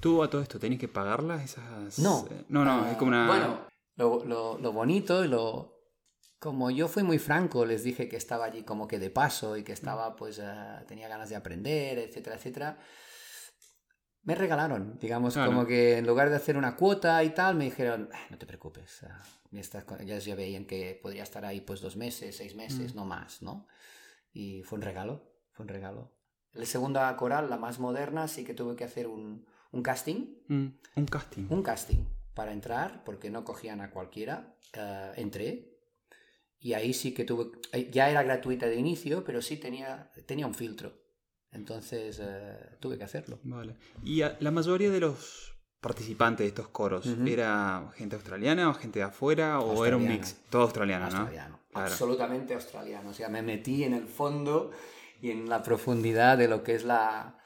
¿Tú 0.00 0.22
a 0.22 0.28
todo 0.28 0.42
esto 0.42 0.58
tenés 0.58 0.78
que 0.78 0.88
pagarlas 0.88 1.44
esas...? 1.44 1.98
No. 1.98 2.26
eh, 2.30 2.44
No, 2.48 2.64
no, 2.64 2.84
Ah, 2.84 2.90
es 2.90 2.96
como 2.96 3.08
una... 3.10 3.26
Bueno, 3.26 3.66
lo, 3.96 4.24
lo- 4.24 4.58
lo 4.58 4.72
bonito 4.72 5.24
y 5.24 5.28
lo... 5.28 5.70
Como 6.40 6.72
yo 6.72 6.88
fui 6.88 7.04
muy 7.04 7.20
franco, 7.20 7.64
les 7.64 7.84
dije 7.84 8.08
que 8.08 8.16
estaba 8.16 8.46
allí 8.46 8.64
como 8.64 8.88
que 8.88 8.98
de 8.98 9.10
paso 9.10 9.56
y 9.56 9.62
que 9.62 9.72
estaba, 9.72 10.16
pues, 10.16 10.40
eh, 10.42 10.84
tenía 10.88 11.06
ganas 11.06 11.28
de 11.28 11.36
aprender, 11.36 11.98
etcétera, 12.00 12.34
etcétera. 12.34 12.78
Me 14.24 14.34
regalaron, 14.36 14.98
digamos, 15.00 15.34
Claro. 15.34 15.50
como 15.50 15.66
que 15.66 15.98
en 15.98 16.06
lugar 16.06 16.30
de 16.30 16.36
hacer 16.36 16.56
una 16.56 16.76
cuota 16.76 17.22
y 17.24 17.30
tal, 17.30 17.56
me 17.56 17.64
dijeron, 17.64 18.08
"Ah, 18.12 18.20
no 18.30 18.38
te 18.38 18.46
preocupes, 18.46 19.02
ah, 19.02 19.20
estas 19.52 19.84
ya 20.24 20.34
veían 20.36 20.64
que 20.64 20.98
podría 21.02 21.24
estar 21.24 21.44
ahí 21.44 21.60
pues 21.60 21.80
dos 21.80 21.96
meses, 21.96 22.36
seis 22.36 22.54
meses, 22.54 22.94
Mm. 22.94 22.96
no 22.96 23.04
más, 23.04 23.42
¿no? 23.42 23.66
Y 24.32 24.62
fue 24.62 24.76
un 24.76 24.82
regalo, 24.82 25.32
fue 25.50 25.64
un 25.64 25.68
regalo. 25.68 26.12
La 26.52 26.66
segunda 26.66 27.14
coral, 27.16 27.50
la 27.50 27.56
más 27.56 27.78
moderna, 27.80 28.28
sí 28.28 28.44
que 28.44 28.54
tuve 28.54 28.76
que 28.76 28.84
hacer 28.84 29.06
un, 29.08 29.44
un 29.72 29.82
casting 29.82 30.36
Mm, 30.48 30.66
un 30.96 31.06
casting. 31.06 31.46
un 31.50 31.62
casting 31.62 32.04
para 32.34 32.52
entrar, 32.52 33.02
porque 33.04 33.30
no 33.30 33.44
cogían 33.44 33.80
a 33.80 33.90
cualquiera. 33.90 34.54
eh, 34.74 35.12
entré 35.16 35.68
Y 36.60 36.74
ahí 36.74 36.94
sí 36.94 37.12
que 37.12 37.24
tuve, 37.24 37.58
eh, 37.72 37.90
ya 37.90 38.08
era 38.08 38.22
gratuita 38.22 38.66
de 38.66 38.76
inicio, 38.76 39.24
pero 39.24 39.42
sí 39.42 39.56
tenía, 39.56 40.10
tenía 40.26 40.46
un 40.46 40.54
filtro. 40.54 41.01
Entonces 41.52 42.18
eh, 42.22 42.76
tuve 42.80 42.98
que 42.98 43.04
hacerlo. 43.04 43.38
Vale. 43.44 43.76
¿Y 44.02 44.22
a- 44.22 44.36
la 44.40 44.50
mayoría 44.50 44.90
de 44.90 45.00
los 45.00 45.54
participantes 45.80 46.44
de 46.44 46.48
estos 46.48 46.68
coros 46.68 47.06
Ujú. 47.06 47.26
era 47.26 47.90
gente 47.96 48.16
australiana 48.16 48.68
o 48.70 48.74
gente 48.74 49.00
de 49.00 49.04
afuera 49.04 49.60
o 49.60 49.84
era 49.84 49.96
un 49.96 50.08
mix? 50.08 50.36
Todo 50.50 50.62
australiano, 50.62 51.06
¿no? 51.10 51.16
australiano. 51.16 51.58
Claro. 51.70 51.86
Absolutamente 51.88 52.54
australiano. 52.54 53.10
O 53.10 53.14
sea, 53.14 53.28
me 53.28 53.42
metí 53.42 53.84
en 53.84 53.94
el 53.94 54.06
fondo 54.06 54.70
y 55.20 55.30
en 55.30 55.48
la 55.48 55.62
profundidad 55.62 56.38
de 56.38 56.48
lo 56.48 56.62
que 56.62 56.74
es 56.74 56.84
la, 56.84 57.38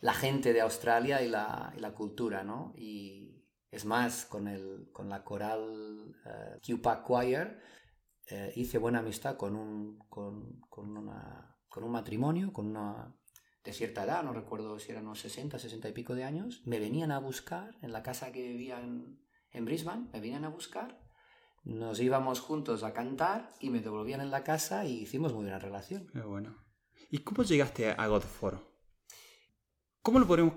la 0.00 0.14
gente 0.14 0.52
de 0.52 0.60
Australia 0.60 1.22
y 1.22 1.28
la, 1.28 1.72
y 1.76 1.80
la 1.80 1.92
cultura, 1.92 2.42
¿no? 2.44 2.72
Y 2.76 3.44
es 3.70 3.84
más, 3.84 4.24
con, 4.24 4.46
el, 4.48 4.88
con 4.92 5.08
la 5.08 5.22
coral 5.24 6.14
QPAC 6.66 7.06
Choir 7.06 7.58
eh, 8.26 8.52
hice 8.56 8.78
buena 8.78 9.00
amistad 9.00 9.36
con 9.36 9.54
un, 9.56 9.98
con, 10.08 10.60
con 10.70 10.96
una, 10.96 11.56
con 11.68 11.84
un 11.84 11.90
matrimonio, 11.90 12.52
con 12.52 12.66
una 12.68 13.14
de 13.64 13.72
cierta 13.72 14.04
edad, 14.04 14.22
no 14.22 14.32
recuerdo 14.32 14.78
si 14.78 14.92
eran 14.92 15.06
unos 15.06 15.20
60, 15.20 15.58
60 15.58 15.88
y 15.88 15.92
pico 15.92 16.14
de 16.14 16.24
años. 16.24 16.62
Me 16.66 16.78
venían 16.78 17.10
a 17.10 17.18
buscar 17.18 17.76
en 17.82 17.92
la 17.92 18.02
casa 18.02 18.30
que 18.30 18.42
vivía 18.42 18.78
en, 18.80 19.64
Brisbane, 19.64 20.08
me 20.12 20.20
venían 20.20 20.44
a 20.44 20.48
buscar 20.48 21.02
nos 21.64 21.98
íbamos 21.98 22.40
juntos 22.40 22.82
a 22.82 22.92
cantar 22.92 23.48
y 23.58 23.70
me 23.70 23.80
devolvían 23.80 24.20
en 24.20 24.30
la 24.30 24.44
casa 24.44 24.84
y 24.84 25.00
hicimos 25.00 25.32
muy 25.32 25.44
buena 25.44 25.58
relación. 25.58 26.06
Qué 26.12 26.20
bueno. 26.20 26.58
¿Y 27.10 27.20
cómo 27.20 27.42
llegaste 27.42 27.90
a 27.90 28.06
Godforo? 28.06 28.70
¿Cómo 30.02 30.18
lo 30.18 30.26
podemos 30.26 30.52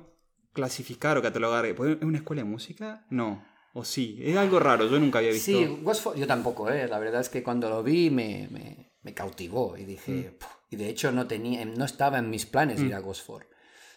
clasificar 0.52 1.18
o 1.18 1.22
catalogar? 1.22 1.66
¿Es 1.66 1.80
una 2.02 2.18
escuela 2.18 2.42
de 2.42 2.50
música? 2.50 3.06
No. 3.10 3.42
¿O 3.74 3.86
sí? 3.86 4.20
Es 4.22 4.36
algo 4.36 4.60
raro, 4.60 4.86
yo 4.90 5.00
nunca 5.00 5.20
había 5.20 5.32
visto. 5.32 5.52
Sí, 5.52 5.80
Gosford, 5.82 6.18
yo 6.18 6.28
tampoco, 6.28 6.70
¿eh? 6.70 6.88
la 6.88 7.00
verdad 7.00 7.22
es 7.22 7.30
que 7.30 7.44
cuando 7.44 7.70
lo 7.70 7.84
vi 7.84 8.10
me, 8.10 8.50
me, 8.52 8.87
me 9.08 9.14
cautivó 9.14 9.78
y 9.78 9.86
dije, 9.86 10.32
"Puf", 10.38 10.52
y 10.70 10.76
de 10.76 10.90
hecho 10.90 11.14
no, 11.14 11.28
tenía, 11.28 11.64
no 11.64 11.86
estaba 11.86 12.18
en 12.20 12.30
mis 12.30 12.46
planes 12.46 12.82
ir 12.84 12.94
a 12.94 13.00
Gosford. 13.00 13.46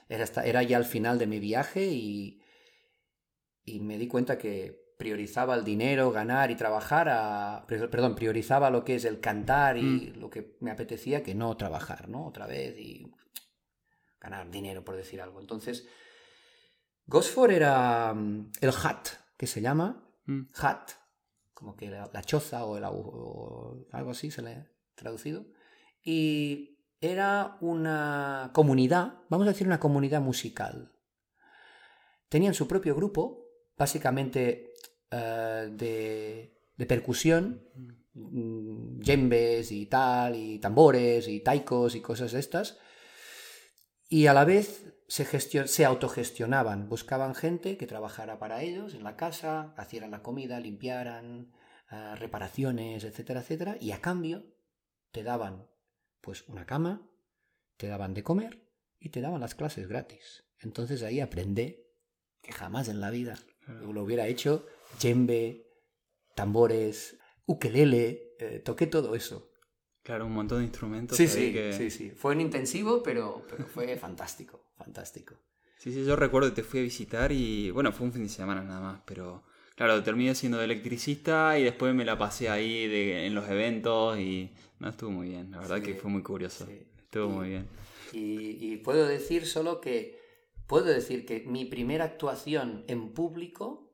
Era, 0.08 0.22
hasta- 0.22 0.44
era 0.46 0.62
ya 0.62 0.76
al 0.76 0.84
final 0.84 1.18
de 1.18 1.26
mi 1.26 1.40
viaje 1.40 1.84
y, 1.86 2.40
y 3.64 3.80
me 3.80 3.98
di 3.98 4.06
cuenta 4.06 4.38
que 4.38 4.54
priorizaba 4.96 5.56
el 5.56 5.64
dinero, 5.64 6.12
ganar 6.12 6.50
y 6.52 6.54
trabajar, 6.54 7.08
a, 7.08 7.64
per- 7.66 7.90
perdón, 7.90 8.14
priorizaba 8.14 8.70
lo 8.70 8.84
que 8.84 8.94
es 8.94 9.04
el 9.04 9.18
cantar 9.18 9.76
y 9.78 10.12
lo 10.14 10.30
que 10.30 10.56
me 10.60 10.70
apetecía 10.70 11.22
que 11.24 11.34
no 11.34 11.56
trabajar, 11.56 12.08
¿no? 12.08 12.26
Otra 12.26 12.46
vez 12.46 12.78
y 12.78 13.10
ganar 14.20 14.48
dinero, 14.50 14.84
por 14.84 14.94
decir 14.96 15.20
algo. 15.20 15.40
Entonces, 15.40 15.88
Gosford 17.06 17.50
era 17.50 18.14
mm, 18.14 18.52
el 18.60 18.70
hat, 18.84 19.08
que 19.36 19.46
se 19.48 19.60
llama, 19.60 20.06
Mm. 20.26 20.42
hat, 20.62 20.90
como 21.54 21.74
que 21.74 21.88
la, 21.90 22.08
la 22.12 22.22
choza 22.22 22.64
o, 22.64 22.76
el 22.76 22.84
o 22.86 23.86
algo 23.90 24.10
así 24.12 24.30
se 24.30 24.42
le 24.42 24.69
traducido. 25.00 25.46
Y 26.02 26.78
era 27.00 27.56
una 27.60 28.50
comunidad, 28.52 29.14
vamos 29.28 29.46
a 29.46 29.50
decir 29.50 29.66
una 29.66 29.80
comunidad 29.80 30.20
musical. 30.20 30.92
Tenían 32.28 32.54
su 32.54 32.68
propio 32.68 32.94
grupo, 32.94 33.46
básicamente 33.76 34.72
eh, 35.10 35.68
de, 35.72 36.86
percusión, 36.86 37.64
mm, 38.14 39.00
djembes 39.00 39.72
y 39.72 39.86
tal, 39.86 40.36
y 40.36 40.58
tambores 40.58 41.26
y 41.26 41.40
taikos 41.40 41.94
y 41.94 42.00
cosas 42.00 42.32
de 42.32 42.40
estas. 42.40 42.78
Y 44.08 44.26
a 44.26 44.34
la 44.34 44.44
vez 44.44 44.94
se, 45.08 45.24
gestio- 45.24 45.66
se 45.66 45.84
autogestionaban, 45.84 46.88
buscaban 46.88 47.34
gente 47.34 47.76
que 47.76 47.86
trabajara 47.86 48.38
para 48.38 48.62
ellos 48.62 48.94
en 48.94 49.04
la 49.04 49.16
casa, 49.16 49.74
hicieran 49.82 50.10
la 50.10 50.22
comida, 50.22 50.60
limpiaran, 50.60 51.52
eh, 51.90 52.14
reparaciones, 52.16 53.04
etcétera, 53.04 53.40
etcétera, 53.40 53.76
y 53.80 53.92
a 53.92 54.00
cambio 54.00 54.44
te 55.12 55.22
daban 55.22 55.68
pues 56.20 56.46
una 56.48 56.66
cama, 56.66 57.08
te 57.76 57.86
daban 57.88 58.14
de 58.14 58.22
comer 58.22 58.62
y 58.98 59.08
te 59.10 59.20
daban 59.20 59.40
las 59.40 59.54
clases 59.54 59.88
gratis. 59.88 60.44
Entonces 60.60 61.02
ahí 61.02 61.20
aprendí 61.20 61.76
que 62.42 62.52
jamás 62.52 62.88
en 62.88 63.00
la 63.00 63.10
vida 63.10 63.38
lo 63.66 64.02
hubiera 64.02 64.26
hecho 64.26 64.66
djembe, 64.98 65.66
tambores, 66.34 67.18
ukelele, 67.46 68.34
eh, 68.38 68.60
toqué 68.60 68.86
todo 68.86 69.14
eso. 69.14 69.50
Claro, 70.02 70.26
un 70.26 70.32
montón 70.32 70.58
de 70.58 70.64
instrumentos. 70.64 71.16
Sí, 71.16 71.28
sí, 71.28 71.52
que- 71.52 71.72
sí, 71.72 71.90
sí. 71.90 72.10
Fue 72.10 72.34
un 72.34 72.40
intensivo, 72.40 73.02
pero, 73.02 73.44
pero 73.48 73.66
fue 73.66 73.96
fantástico, 73.98 74.72
fantástico. 74.76 75.36
Sí, 75.78 75.92
sí, 75.92 76.04
yo 76.04 76.16
recuerdo 76.16 76.48
que 76.50 76.56
te 76.56 76.62
fui 76.62 76.80
a 76.80 76.82
visitar 76.82 77.32
y 77.32 77.70
bueno, 77.70 77.92
fue 77.92 78.06
un 78.06 78.12
fin 78.12 78.22
de 78.22 78.28
semana 78.28 78.62
nada 78.62 78.80
más, 78.80 79.02
pero 79.06 79.44
claro, 79.86 80.02
terminé 80.02 80.34
siendo 80.34 80.58
de 80.58 80.64
electricista 80.66 81.58
y 81.58 81.64
después 81.64 81.94
me 81.94 82.04
la 82.04 82.18
pasé 82.18 82.50
ahí 82.50 82.86
de- 82.86 83.26
en 83.26 83.34
los 83.34 83.48
eventos 83.48 84.18
y 84.18 84.50
no 84.78 84.90
estuvo 84.90 85.10
muy 85.10 85.28
bien, 85.30 85.50
la 85.50 85.58
verdad 85.60 85.76
Sí, 85.78 85.82
que 85.84 85.94
fue 85.94 86.10
muy 86.10 86.22
curioso, 86.22 86.66
sí. 86.66 86.86
estuvo 86.98 87.24
Y- 87.30 87.34
muy 87.34 87.48
bien. 87.48 87.68
Y, 88.12 88.72
y 88.72 88.76
puedo 88.78 89.06
decir 89.06 89.46
solo 89.46 89.80
que 89.80 90.20
puedo 90.66 90.84
decir 90.84 91.24
que 91.24 91.44
mi 91.46 91.64
primera 91.64 92.04
actuación 92.04 92.84
en 92.88 93.12
público 93.14 93.90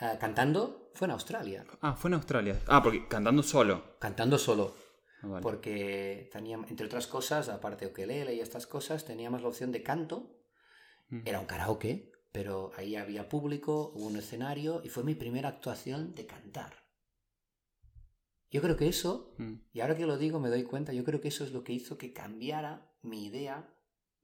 eh, 0.00 0.16
cantando 0.20 0.90
fue 0.94 1.06
en 1.06 1.12
Australia, 1.12 1.64
Ah, 1.80 1.94
fue 1.94 2.08
en 2.10 2.14
Australia. 2.14 2.58
Ah, 2.66 2.82
porque 2.82 3.06
cantando 3.06 3.42
solo. 3.42 3.96
cantando 4.00 4.38
solo, 4.38 4.74
Ah, 5.22 5.26
vale. 5.28 5.42
porque 5.42 6.28
teníamos, 6.32 6.68
entre 6.70 6.86
otras 6.86 7.06
cosas, 7.06 7.48
aparte 7.48 7.84
de 7.84 7.90
ukelele 7.92 8.34
y 8.34 8.40
estas 8.40 8.66
cosas, 8.66 9.04
teníamos 9.04 9.40
la 9.42 9.48
opción 9.48 9.70
de 9.72 9.82
canto. 9.82 10.34
Mm. 11.10 11.20
Era 11.26 11.40
un 11.40 11.46
karaoke, 11.46 12.10
pero 12.32 12.72
ahí 12.76 12.96
había 12.96 13.28
público, 13.28 13.92
hubo 13.94 14.06
un 14.06 14.16
escenario 14.16 14.82
y 14.84 14.88
fue 14.88 15.04
mi 15.04 15.14
primera 15.14 15.48
actuación 15.48 16.14
de 16.14 16.26
cantar. 16.26 16.74
Yo 18.50 18.62
creo 18.62 18.76
que 18.76 18.88
eso 18.88 19.34
Mm. 19.38 19.54
Y 19.72 19.80
ahora 19.80 19.96
que 19.96 20.06
lo 20.06 20.18
digo 20.18 20.40
me 20.40 20.48
doy 20.48 20.64
cuenta, 20.64 20.92
yo 20.92 21.04
creo 21.04 21.20
que 21.20 21.28
eso 21.28 21.44
es 21.44 21.52
lo 21.52 21.62
que 21.62 21.72
hizo 21.72 21.96
que 21.96 22.12
cambiara 22.12 22.90
mi 23.02 23.26
idea 23.26 23.72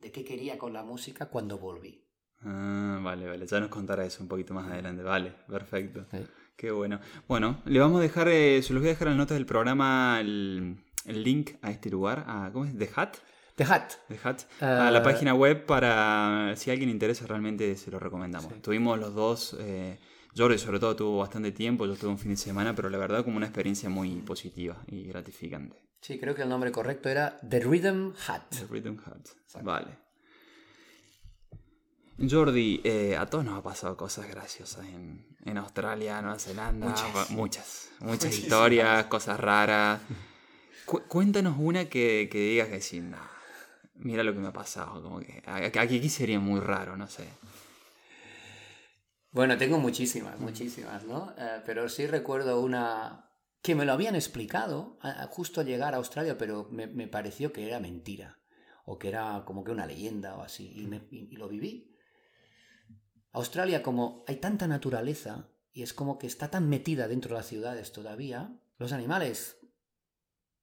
de 0.00 0.12
qué 0.12 0.24
quería 0.24 0.58
con 0.58 0.72
la 0.72 0.82
música 0.82 1.26
cuando 1.26 1.58
volví. 1.58 2.04
Ah, 2.40 3.00
vale, 3.02 3.26
vale, 3.26 3.46
ya 3.46 3.60
nos 3.60 3.70
contará 3.70 4.04
eso 4.04 4.22
un 4.22 4.28
poquito 4.28 4.52
más 4.52 4.70
adelante, 4.70 5.02
vale, 5.02 5.32
perfecto. 5.48 6.06
Sí. 6.10 6.18
Qué 6.56 6.70
bueno. 6.70 7.00
Bueno, 7.26 7.62
le 7.64 7.80
vamos 7.80 7.98
a 7.98 8.02
dejar, 8.02 8.28
eh, 8.28 8.62
se 8.62 8.72
los 8.72 8.82
voy 8.82 8.90
a 8.90 8.92
dejar 8.92 9.08
en 9.08 9.12
las 9.14 9.18
notas 9.18 9.36
del 9.36 9.46
programa 9.46 10.18
el, 10.20 10.76
el 11.06 11.22
link 11.22 11.52
a 11.62 11.70
este 11.70 11.90
lugar, 11.90 12.24
a, 12.26 12.50
¿cómo 12.52 12.64
es? 12.64 12.76
The 12.76 12.90
Hat. 12.94 13.16
The 13.56 13.64
Hat. 13.64 13.92
The 14.08 14.18
Hat. 14.22 14.40
a 14.60 14.90
la 14.90 14.98
Eh, 14.98 15.02
página 15.02 15.32
web 15.34 15.64
para 15.66 16.54
si 16.56 16.70
a 16.70 16.72
alguien 16.72 16.90
interesa 16.90 17.26
realmente 17.26 17.76
se 17.76 17.90
lo 17.90 17.98
recomendamos. 17.98 18.52
Sí. 18.52 18.60
Tuvimos 18.60 18.98
los 18.98 19.14
dos, 19.14 19.56
eh, 19.60 19.98
Jordi 20.36 20.58
sobre 20.58 20.80
todo 20.80 20.96
tuvo 20.96 21.18
bastante 21.18 21.52
tiempo, 21.52 21.86
yo 21.86 21.92
estuve 21.92 22.10
un 22.10 22.18
fin 22.18 22.30
de 22.32 22.36
semana, 22.36 22.74
pero 22.74 22.90
la 22.90 22.98
verdad 22.98 23.22
como 23.24 23.36
una 23.36 23.46
experiencia 23.46 23.88
muy 23.88 24.10
positiva 24.22 24.82
y 24.88 25.04
gratificante. 25.04 25.76
Sí, 26.00 26.18
creo 26.18 26.34
que 26.34 26.42
el 26.42 26.48
nombre 26.48 26.72
correcto 26.72 27.08
era 27.08 27.38
The 27.48 27.60
Rhythm 27.60 28.12
Hat. 28.26 28.42
The 28.50 28.66
Rhythm 28.68 28.98
Hat. 29.06 29.28
Vale. 29.62 29.98
Jordi, 32.30 32.80
eh, 32.84 33.16
a 33.16 33.26
todos 33.26 33.44
nos 33.44 33.58
ha 33.58 33.62
pasado 33.62 33.96
cosas 33.96 34.28
graciosas 34.28 34.84
en, 34.86 35.26
en 35.44 35.58
Australia, 35.58 36.20
Nueva 36.22 36.38
Zelanda, 36.38 36.86
Muchas. 37.30 37.90
muchas, 38.00 38.38
historias, 38.38 39.06
cosas 39.06 39.38
raras. 39.40 40.00
Cu- 40.84 41.02
cuéntanos 41.08 41.56
una 41.58 41.86
que, 41.86 42.28
que 42.30 42.38
digas 42.38 42.68
que 42.68 42.80
sí, 42.80 43.00
"Nah, 43.00 43.18
mira 43.94 44.22
lo 44.22 44.32
que 44.32 44.40
me 44.40 44.48
ha 44.48 44.52
pasado, 44.52 45.02
como 45.02 45.20
que 45.20 45.42
aquí, 45.46 46.08
sería 46.08 46.40
muy 46.40 46.60
raro, 46.60 46.96
no 46.96 47.06
sé. 47.06 47.28
Bueno, 49.30 49.56
tengo 49.56 49.78
muchísimas, 49.78 50.38
muchísimas, 50.38 51.04
¿no? 51.04 51.34
Eh, 51.36 51.62
pero 51.66 51.88
sí 51.88 52.06
recuerdo 52.06 52.60
una 52.60 53.30
que 53.62 53.74
me 53.74 53.84
lo 53.84 53.92
habían 53.92 54.14
explicado 54.14 54.98
justo 55.30 55.60
al 55.60 55.66
llegar 55.66 55.94
a 55.94 55.96
Australia, 55.96 56.36
pero 56.36 56.68
me, 56.70 56.86
me 56.86 57.08
pareció 57.08 57.52
que 57.52 57.66
era 57.66 57.80
mentira 57.80 58.38
o 58.84 58.98
que 58.98 59.08
era 59.08 59.42
como 59.46 59.64
que 59.64 59.72
una 59.72 59.86
leyenda 59.86 60.36
o 60.36 60.42
así, 60.42 60.70
y 61.10 61.36
lo 61.36 61.48
viví. 61.48 61.96
Australia, 63.32 63.82
como 63.82 64.24
hay 64.28 64.36
tanta 64.36 64.68
naturaleza 64.68 65.48
y 65.72 65.82
es 65.82 65.92
como 65.92 66.18
que 66.18 66.26
está 66.26 66.50
tan 66.50 66.68
metida 66.68 67.08
dentro 67.08 67.30
de 67.30 67.40
las 67.40 67.46
ciudades 67.46 67.92
todavía, 67.92 68.60
los 68.78 68.92
animales 68.92 69.58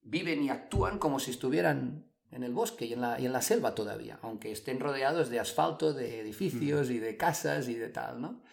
viven 0.01 0.43
y 0.43 0.49
actúan 0.49 0.99
como 0.99 1.19
si 1.19 1.31
estuvieran 1.31 2.10
en 2.31 2.43
el 2.43 2.53
bosque 2.53 2.85
y 2.85 2.93
en 2.93 3.01
la, 3.01 3.19
y 3.19 3.25
en 3.25 3.33
la 3.33 3.41
selva 3.41 3.75
todavía, 3.75 4.19
aunque 4.21 4.51
estén 4.51 4.79
rodeados 4.79 5.29
de 5.29 5.39
asfalto, 5.39 5.93
de 5.93 6.21
edificios 6.21 6.89
y 6.89 6.99
de 6.99 7.17
casas 7.17 7.67
y 7.67 7.75
de 7.75 7.89
tal, 7.89 8.21
¿no? 8.21 8.43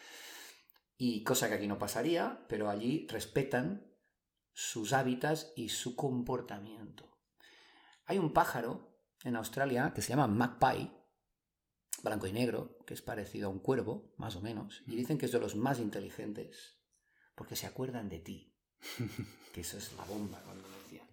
Y 0.97 1.23
cosa 1.23 1.49
que 1.49 1.55
aquí 1.55 1.69
no 1.69 1.79
pasaría, 1.79 2.45
pero 2.49 2.69
allí 2.69 3.07
respetan 3.09 3.89
sus 4.53 4.93
hábitats 4.93 5.53
y 5.55 5.69
su 5.69 5.95
comportamiento. 5.95 7.09
Hay 8.07 8.19
un 8.19 8.33
pájaro 8.33 8.99
en 9.23 9.37
Australia 9.37 9.93
que 9.95 10.03
se 10.03 10.09
llama 10.09 10.27
magpie, 10.27 10.91
blanco 12.03 12.27
y 12.27 12.33
negro, 12.33 12.79
que 12.85 12.95
es 12.95 13.03
parecido 13.03 13.47
a 13.47 13.53
un 13.53 13.61
cuervo, 13.61 14.13
más 14.17 14.35
o 14.35 14.41
menos, 14.41 14.83
y 14.87 14.97
dicen 14.97 15.19
que 15.19 15.27
es 15.27 15.33
de 15.33 15.39
los 15.39 15.55
más 15.55 15.79
inteligentes, 15.79 16.81
porque 17.37 17.55
se 17.55 17.67
acuerdan 17.67 18.09
de 18.09 18.19
ti, 18.19 18.57
que 19.55 19.61
eso 19.61 19.79
es 19.79 19.93
la 19.93 20.05
bomba 20.05 20.43
cuando 20.43 20.67
lo 20.67 20.79
decían. 20.83 21.07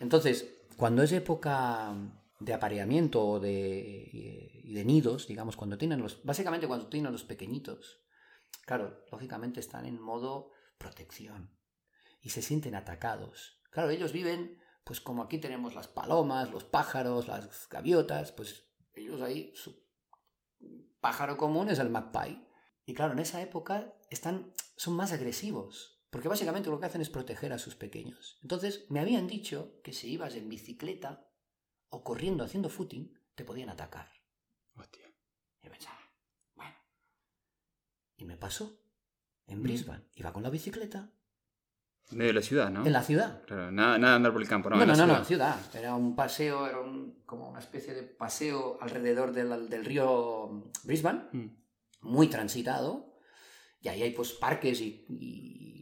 Entonces, 0.00 0.48
cuando 0.76 1.02
es 1.02 1.12
época 1.12 1.94
de 2.40 2.52
apareamiento 2.54 3.24
o 3.26 3.40
de, 3.40 4.62
de 4.64 4.84
nidos, 4.84 5.26
digamos, 5.26 5.56
cuando 5.56 5.78
tienen 5.78 6.00
los, 6.00 6.22
básicamente 6.24 6.66
cuando 6.66 6.88
tienen 6.88 7.12
los 7.12 7.24
pequeñitos, 7.24 8.02
claro, 8.66 9.04
lógicamente 9.10 9.60
están 9.60 9.86
en 9.86 10.00
modo 10.00 10.50
protección. 10.78 11.50
y 12.24 12.30
se 12.30 12.42
sienten 12.42 12.74
atacados. 12.74 13.60
Claro, 13.70 13.90
ellos 13.90 14.12
viven, 14.12 14.58
pues 14.82 15.00
como 15.00 15.22
aquí 15.22 15.38
tenemos 15.38 15.74
las 15.74 15.88
palomas, 15.88 16.50
los 16.50 16.64
pájaros, 16.64 17.28
las 17.28 17.68
gaviotas, 17.68 18.32
pues 18.32 18.64
ellos 18.94 19.20
ahí, 19.20 19.52
su 19.54 19.84
pájaro 21.00 21.36
común 21.36 21.68
es 21.68 21.78
el 21.78 21.90
magpie. 21.90 22.48
Y 22.86 22.94
claro, 22.94 23.12
en 23.12 23.18
esa 23.18 23.42
época 23.42 23.94
están, 24.10 24.52
son 24.76 24.94
más 24.94 25.12
agresivos, 25.12 25.93
porque 26.14 26.28
básicamente 26.28 26.70
lo 26.70 26.78
que 26.78 26.86
hacen 26.86 27.00
es 27.00 27.10
proteger 27.10 27.52
a 27.52 27.58
sus 27.58 27.74
pequeños. 27.74 28.38
Entonces, 28.42 28.86
me 28.88 29.00
habían 29.00 29.26
dicho 29.26 29.80
que 29.82 29.92
si 29.92 30.12
ibas 30.12 30.36
en 30.36 30.48
bicicleta 30.48 31.26
o 31.88 32.04
corriendo 32.04 32.44
haciendo 32.44 32.68
footing, 32.70 33.12
te 33.34 33.44
podían 33.44 33.68
atacar. 33.68 34.12
Hostia. 34.76 35.08
Y 35.60 35.68
pensaba, 35.68 35.98
bueno. 36.54 36.76
Y 38.16 38.24
me 38.26 38.36
pasó. 38.36 38.80
En 39.48 39.60
Brisbane. 39.64 40.04
Iba 40.14 40.32
con 40.32 40.44
la 40.44 40.50
bicicleta. 40.50 41.10
En 42.12 42.18
medio 42.18 42.28
de 42.28 42.34
la 42.34 42.42
ciudad, 42.42 42.70
¿no? 42.70 42.86
En 42.86 42.92
la 42.92 43.02
ciudad. 43.02 43.42
Claro, 43.44 43.72
nada, 43.72 43.98
nada 43.98 44.14
andar 44.14 44.32
por 44.32 44.40
el 44.40 44.46
campo, 44.48 44.70
¿no? 44.70 44.76
No, 44.76 44.86
no, 44.86 44.94
no, 44.94 45.06
no, 45.18 45.24
ciudad. 45.24 45.58
Era 45.74 45.96
un 45.96 46.14
paseo, 46.14 46.68
era 46.68 46.78
un- 46.80 47.24
como 47.26 47.48
una 47.50 47.58
especie 47.58 47.92
de 47.92 48.04
paseo 48.04 48.78
alrededor 48.80 49.32
del, 49.32 49.68
del 49.68 49.84
río 49.84 50.70
Brisbane, 50.84 51.24
Mm. 51.32 51.46
muy 52.02 52.28
transitado. 52.28 53.18
Y 53.80 53.88
ahí 53.88 54.02
hay 54.02 54.12
pues 54.12 54.32
parques 54.32 54.80
y, 54.80 55.04
y, 55.08 55.73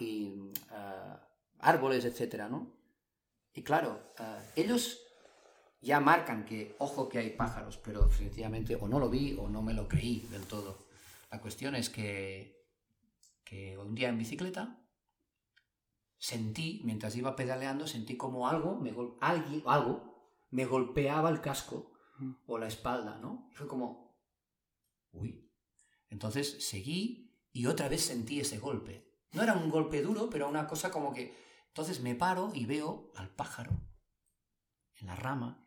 y, 0.00 0.52
ah, 0.70 1.28
árboles, 1.60 2.04
etcétera, 2.04 2.48
¿no? 2.48 2.72
Y 3.52 3.62
claro, 3.62 4.12
ah, 4.18 4.40
ellos 4.56 5.00
ya 5.80 6.00
marcan 6.00 6.44
que, 6.44 6.74
ojo 6.78 7.08
que 7.08 7.18
hay 7.18 7.30
pájaros, 7.30 7.78
pero 7.78 8.10
sencillamente 8.10 8.76
o 8.76 8.88
no 8.88 8.98
lo 8.98 9.10
vi 9.10 9.36
o 9.38 9.48
no 9.48 9.62
me 9.62 9.74
lo 9.74 9.86
creí 9.86 10.20
del 10.30 10.42
todo. 10.46 10.86
La 11.30 11.40
cuestión 11.40 11.74
es 11.74 11.90
que, 11.90 12.64
que 13.44 13.76
un 13.78 13.94
día 13.94 14.08
en 14.08 14.18
bicicleta 14.18 14.80
sentí, 16.18 16.80
mientras 16.84 17.16
iba 17.16 17.36
pedaleando, 17.36 17.86
sentí 17.86 18.16
como 18.16 18.48
algo, 18.48 18.76
me 18.76 18.94
alguien, 19.20 19.62
algo 19.66 20.14
me 20.50 20.64
golpeaba 20.64 21.30
el 21.30 21.40
casco 21.40 21.92
o 22.46 22.58
la 22.58 22.68
espalda, 22.68 23.18
¿no? 23.18 23.48
Y 23.50 23.54
fue 23.54 23.66
como, 23.66 24.16
uy. 25.12 25.50
Entonces 26.08 26.64
seguí 26.66 27.34
y 27.52 27.66
otra 27.66 27.88
vez 27.88 28.02
sentí 28.02 28.40
ese 28.40 28.58
golpe. 28.58 29.13
No 29.34 29.42
era 29.42 29.54
un 29.54 29.68
golpe 29.68 30.02
duro, 30.02 30.30
pero 30.30 30.48
una 30.48 30.66
cosa 30.66 30.90
como 30.90 31.12
que... 31.12 31.34
Entonces 31.68 32.00
me 32.00 32.14
paro 32.14 32.52
y 32.54 32.66
veo 32.66 33.10
al 33.16 33.30
pájaro 33.30 33.72
en 34.94 35.08
la 35.08 35.16
rama 35.16 35.66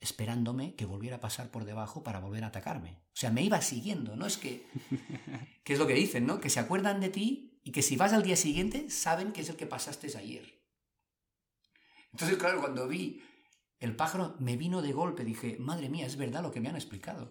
esperándome 0.00 0.74
que 0.74 0.86
volviera 0.86 1.16
a 1.16 1.20
pasar 1.20 1.50
por 1.50 1.64
debajo 1.64 2.02
para 2.02 2.20
volver 2.20 2.42
a 2.44 2.48
atacarme. 2.48 3.02
O 3.08 3.16
sea, 3.16 3.30
me 3.30 3.42
iba 3.42 3.60
siguiendo, 3.60 4.16
¿no? 4.16 4.26
Es 4.26 4.38
que, 4.38 4.66
que 5.64 5.74
es 5.74 5.78
lo 5.78 5.86
que 5.86 5.94
dicen, 5.94 6.26
¿no? 6.26 6.40
Que 6.40 6.50
se 6.50 6.58
acuerdan 6.58 7.00
de 7.00 7.10
ti 7.10 7.60
y 7.62 7.70
que 7.70 7.82
si 7.82 7.96
vas 7.96 8.12
al 8.12 8.22
día 8.22 8.36
siguiente 8.36 8.90
saben 8.90 9.32
que 9.32 9.42
es 9.42 9.48
el 9.50 9.56
que 9.56 9.66
pasaste 9.66 10.08
ayer. 10.16 10.60
Entonces, 12.12 12.36
claro, 12.36 12.60
cuando 12.60 12.88
vi 12.88 13.22
el 13.78 13.94
pájaro 13.94 14.36
me 14.38 14.56
vino 14.56 14.82
de 14.82 14.92
golpe, 14.92 15.24
dije, 15.24 15.56
madre 15.58 15.88
mía, 15.88 16.06
es 16.06 16.16
verdad 16.16 16.42
lo 16.42 16.50
que 16.50 16.60
me 16.60 16.68
han 16.68 16.76
explicado. 16.76 17.24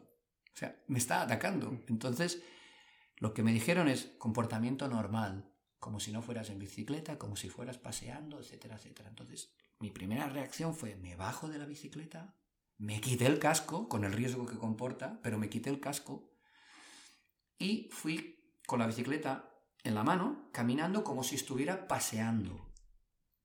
O 0.54 0.58
sea, 0.58 0.82
me 0.88 0.98
está 0.98 1.22
atacando. 1.22 1.82
Entonces, 1.88 2.42
lo 3.18 3.34
que 3.34 3.44
me 3.44 3.54
dijeron 3.54 3.88
es 3.88 4.14
comportamiento 4.18 4.88
normal, 4.88 5.51
como 5.82 6.00
si 6.00 6.12
no 6.12 6.22
fueras 6.22 6.52
en 6.52 6.60
bicicleta, 6.60 7.18
como 7.18 7.36
si 7.36 7.50
fueras 7.50 7.80
paseando, 7.80 8.40
etcétera, 8.40 8.76
etcétera. 8.76 9.10
Entonces, 9.10 9.52
mi 9.80 9.90
primera 9.90 10.30
reacción 10.30 10.76
fue, 10.76 10.96
me 10.96 11.16
bajo 11.16 11.50
de 11.50 11.58
la 11.58 11.66
bicicleta, 11.66 12.38
me 12.78 13.02
quité 13.02 13.26
el 13.26 13.40
casco, 13.40 13.90
con 13.90 14.04
el 14.04 14.14
riesgo 14.14 14.46
que 14.46 14.60
comporta, 14.60 15.20
pero 15.24 15.40
me 15.40 15.50
quité 15.50 15.72
el 15.72 15.80
casco 15.80 16.32
y 17.58 17.90
fui 17.92 18.56
con 18.68 18.78
la 18.78 18.86
bicicleta 18.86 19.50
en 19.84 19.96
la 19.96 20.04
mano, 20.04 20.52
caminando 20.54 21.04
como 21.04 21.24
si 21.24 21.34
estuviera 21.34 21.88
paseando, 21.88 22.72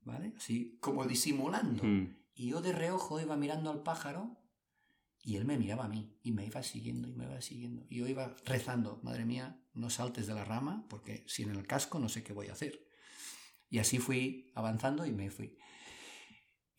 ¿vale? 0.03 0.35
Así 0.37 0.79
como 0.81 1.07
disimulando. 1.07 1.85
Mm. 1.85 2.19
Y 2.35 2.51
yo 2.51 2.61
de 2.61 2.73
reojo 2.73 3.19
iba 3.19 3.35
mirando 3.39 3.71
al 3.71 3.83
pájaro 3.83 4.37
y 5.27 5.35
él 5.35 5.45
me 5.45 5.59
miraba 5.59 5.87
a 5.87 5.89
mí 5.89 6.17
y 6.23 6.31
me 6.31 6.47
iba 6.47 6.63
siguiendo 6.63 7.09
y 7.09 7.13
me 7.13 7.25
iba 7.25 7.41
siguiendo. 7.41 7.85
Y 7.91 7.97
yo 7.97 8.07
iba 8.07 8.37
rezando, 8.45 9.01
madre 9.03 9.25
mía, 9.25 9.61
no 9.75 9.91
saltes 9.91 10.29
de 10.29 10.35
la 10.35 10.45
rama 10.45 10.87
porque 10.89 11.25
sin 11.27 11.51
el 11.51 11.67
casco 11.67 11.99
no 11.99 12.09
sé 12.09 12.23
qué 12.23 12.33
voy 12.33 12.47
a 12.47 12.53
hacer. 12.53 12.87
Y 13.69 13.81
así 13.81 13.99
fui 13.99 14.53
avanzando 14.55 15.05
y 15.05 15.11
me 15.11 15.33
fui. 15.33 15.59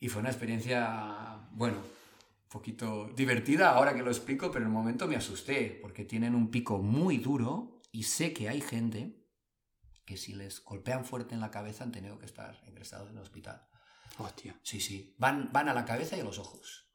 Y 0.00 0.08
fue 0.08 0.20
una 0.20 0.30
experiencia, 0.30 1.46
bueno, 1.52 1.76
un 1.76 2.48
poquito 2.48 3.10
divertida 3.14 3.72
ahora 3.72 3.94
que 3.94 4.02
lo 4.02 4.10
explico, 4.10 4.50
pero 4.50 4.64
en 4.64 4.70
el 4.70 4.74
momento 4.74 5.06
me 5.06 5.16
asusté 5.16 5.78
porque 5.82 6.06
tienen 6.06 6.34
un 6.34 6.50
pico 6.50 6.78
muy 6.78 7.18
duro 7.18 7.82
y 7.92 8.04
sé 8.04 8.32
que 8.32 8.48
hay 8.48 8.62
gente 8.62 9.26
que 10.06 10.16
si 10.16 10.32
les 10.32 10.64
golpean 10.64 11.04
fuerte 11.04 11.34
en 11.34 11.42
la 11.42 11.50
cabeza 11.50 11.84
han 11.84 11.92
tenido 11.92 12.18
que 12.18 12.24
estar 12.24 12.58
ingresados 12.66 13.10
en 13.10 13.16
el 13.16 13.22
hospital. 13.22 13.68
Hostia. 14.16 14.58
Sí, 14.62 14.80
sí. 14.80 15.14
Van, 15.18 15.52
van 15.52 15.68
a 15.68 15.74
la 15.74 15.84
cabeza 15.84 16.16
y 16.16 16.20
a 16.20 16.24
los 16.24 16.38
ojos. 16.38 16.87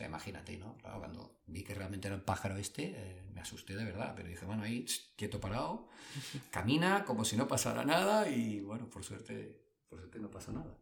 Sea, 0.00 0.08
imagínate, 0.08 0.56
¿no? 0.56 0.78
Claro, 0.78 0.98
cuando 1.00 1.42
vi 1.46 1.62
que 1.62 1.74
realmente 1.74 2.08
era 2.08 2.16
el 2.16 2.22
pájaro 2.22 2.56
este, 2.56 2.94
eh, 2.96 3.22
me 3.34 3.40
asusté 3.42 3.76
de 3.76 3.84
verdad. 3.84 4.14
Pero 4.16 4.28
dije, 4.30 4.46
bueno, 4.46 4.62
ahí, 4.62 4.86
ch, 4.86 5.14
quieto 5.14 5.38
parado, 5.40 5.88
camina 6.50 7.04
como 7.04 7.22
si 7.26 7.36
no 7.36 7.46
pasara 7.46 7.84
nada 7.84 8.26
y, 8.30 8.60
bueno, 8.60 8.88
por 8.88 9.04
suerte, 9.04 9.60
por 9.90 9.98
suerte 9.98 10.18
no 10.18 10.30
pasó 10.30 10.52
nada. 10.52 10.74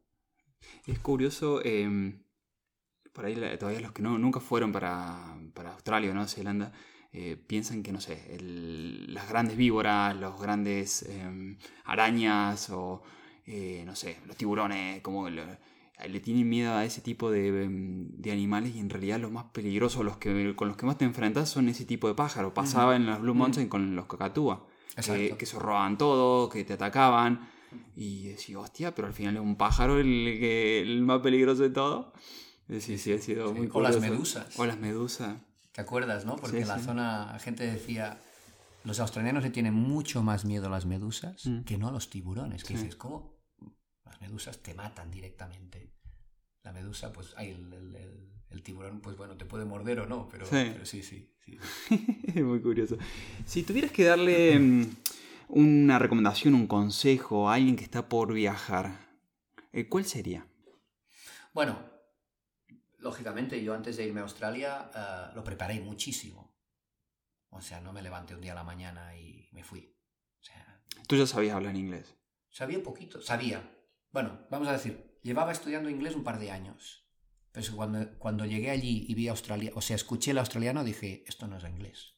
Es 0.86 1.00
curioso, 1.00 1.60
eh, 1.64 2.20
por 3.12 3.24
ahí 3.26 3.34
todavía 3.58 3.80
los 3.80 3.90
que 3.92 4.02
no, 4.02 4.18
nunca 4.18 4.38
fueron 4.38 4.70
para, 4.70 5.36
para 5.52 5.72
Australia 5.72 6.10
o 6.10 6.14
Nueva 6.14 6.28
Zelanda 6.28 6.72
eh, 7.10 7.36
piensan 7.36 7.82
que, 7.82 7.90
no 7.90 8.00
sé, 8.00 8.36
el- 8.36 9.12
las 9.12 9.28
grandes 9.28 9.56
víboras, 9.56 10.14
los 10.14 10.40
grandes 10.40 11.02
eh, 11.02 11.56
arañas 11.86 12.70
o, 12.70 13.02
eh, 13.46 13.82
no 13.84 13.96
sé, 13.96 14.18
los 14.26 14.36
tiburones, 14.36 15.00
como 15.02 15.28
le 16.06 16.20
tienen 16.20 16.48
miedo 16.48 16.72
a 16.74 16.84
ese 16.84 17.00
tipo 17.00 17.30
de, 17.30 17.64
em, 17.64 18.08
de 18.12 18.30
animales 18.32 18.74
y 18.76 18.78
en 18.78 18.90
realidad 18.90 19.18
los 19.18 19.30
más 19.32 19.44
peligrosos, 19.52 20.04
los 20.04 20.16
que, 20.18 20.54
con 20.54 20.68
los 20.68 20.76
que 20.76 20.86
más 20.86 20.98
te 20.98 21.04
enfrentas 21.04 21.48
son 21.48 21.68
ese 21.68 21.84
tipo 21.84 22.06
de 22.08 22.14
pájaros. 22.14 22.52
Pasaba 22.52 22.94
en 22.96 23.06
las 23.06 23.20
Blue 23.20 23.34
Mountains 23.34 23.68
con 23.68 23.96
los 23.96 24.06
cacatúas, 24.06 24.60
que, 25.04 25.34
que 25.36 25.46
se 25.46 25.58
robaban 25.58 25.98
todo, 25.98 26.48
que 26.48 26.64
te 26.64 26.74
atacaban. 26.74 27.48
Y 27.96 28.28
decía, 28.28 28.58
hostia, 28.60 28.94
pero 28.94 29.08
al 29.08 29.14
final 29.14 29.36
es 29.36 29.42
un 29.42 29.56
pájaro 29.56 29.98
el, 29.98 30.06
el 30.08 31.02
más 31.02 31.20
peligroso 31.20 31.62
de 31.62 31.70
todo. 31.70 32.12
Sí, 32.80 32.96
sí, 32.98 33.12
ha 33.12 33.18
sido 33.18 33.48
Sí, 33.48 33.54
muy 33.54 33.68
o 33.72 33.80
las 33.80 33.96
curioso. 33.96 34.12
medusas. 34.14 34.58
O 34.58 34.66
las 34.66 34.78
medusas. 34.78 35.36
¿Te 35.72 35.80
acuerdas, 35.80 36.24
no? 36.24 36.36
Porque 36.36 36.56
Sí, 36.58 36.62
en 36.62 36.68
la 36.68 36.78
sí. 36.78 36.84
zona 36.84 37.30
la 37.32 37.38
gente 37.38 37.66
decía, 37.70 38.20
los 38.84 39.00
australianos 39.00 39.42
le 39.42 39.50
tienen 39.50 39.74
mucho 39.74 40.22
más 40.22 40.44
miedo 40.44 40.66
a 40.66 40.70
las 40.70 40.86
medusas 40.86 41.44
Mm. 41.46 41.60
que 41.64 41.76
no 41.78 41.88
a 41.88 41.92
los 41.92 42.08
tiburones. 42.10 42.64
Que 42.64 42.74
dices, 42.74 42.96
¿cómo? 42.96 43.37
Medusas 44.28 44.58
te 44.58 44.74
matan 44.74 45.10
directamente. 45.10 45.90
La 46.62 46.70
medusa, 46.72 47.10
pues, 47.14 47.32
ay, 47.38 47.50
el, 47.52 47.72
el- 47.72 47.94
el- 47.96 48.28
el 48.50 48.62
tiburón, 48.62 49.00
pues 49.00 49.16
bueno, 49.16 49.36
te 49.38 49.46
puede 49.46 49.64
morder 49.64 50.00
o 50.00 50.06
no, 50.06 50.28
pero 50.28 50.44
Sí. 50.44 50.70
pero 50.72 50.84
sí, 50.84 51.02
sí, 51.02 51.34
sí. 51.38 51.58
muy 52.42 52.60
curioso. 52.60 52.98
Si 53.46 53.62
tuvieras 53.62 53.90
que 53.90 54.04
darle 54.04 54.58
mm, 54.58 54.96
una 55.48 55.98
recomendación, 55.98 56.54
un 56.54 56.66
consejo 56.66 57.48
a 57.48 57.54
alguien 57.54 57.74
que 57.76 57.84
está 57.84 58.08
por 58.08 58.32
viajar, 58.34 58.98
eh, 59.72 59.88
¿cuál 59.88 60.04
sería? 60.04 60.46
Bueno, 61.54 61.78
lógicamente 62.98 63.62
yo 63.62 63.72
antes 63.74 63.96
de 63.96 64.06
irme 64.06 64.20
a 64.20 64.24
Australia 64.24 64.90
eh, 64.94 65.32
lo 65.34 65.42
preparé 65.42 65.80
muchísimo. 65.80 66.54
O 67.50 67.62
sea, 67.62 67.80
no 67.80 67.92
me 67.94 68.02
levanté 68.02 68.34
un 68.34 68.42
día 68.42 68.52
a 68.52 68.56
la 68.56 68.64
mañana 68.64 69.16
y 69.16 69.48
me 69.52 69.64
fui. 69.64 69.94
O 70.40 70.44
sea, 70.44 70.82
Tú 71.06 71.16
ya 71.16 71.26
sabías 71.26 71.54
hablar 71.56 71.74
inglés. 71.76 72.14
sabía 72.50 72.82
poquito, 72.82 73.20
sabía. 73.22 73.74
Bueno, 74.12 74.46
vamos 74.50 74.68
a 74.68 74.72
decir, 74.72 75.18
llevaba 75.22 75.52
estudiando 75.52 75.90
inglés 75.90 76.14
un 76.14 76.24
par 76.24 76.38
de 76.38 76.50
años. 76.50 77.04
Pero 77.52 77.76
cuando, 77.76 78.18
cuando 78.18 78.44
llegué 78.44 78.70
allí 78.70 79.06
y 79.08 79.14
vi 79.14 79.28
Australia, 79.28 79.72
o 79.74 79.80
sea, 79.80 79.96
escuché 79.96 80.30
el 80.30 80.38
australiano, 80.38 80.84
dije, 80.84 81.24
esto 81.26 81.46
no 81.46 81.56
es 81.56 81.64
inglés. 81.64 82.14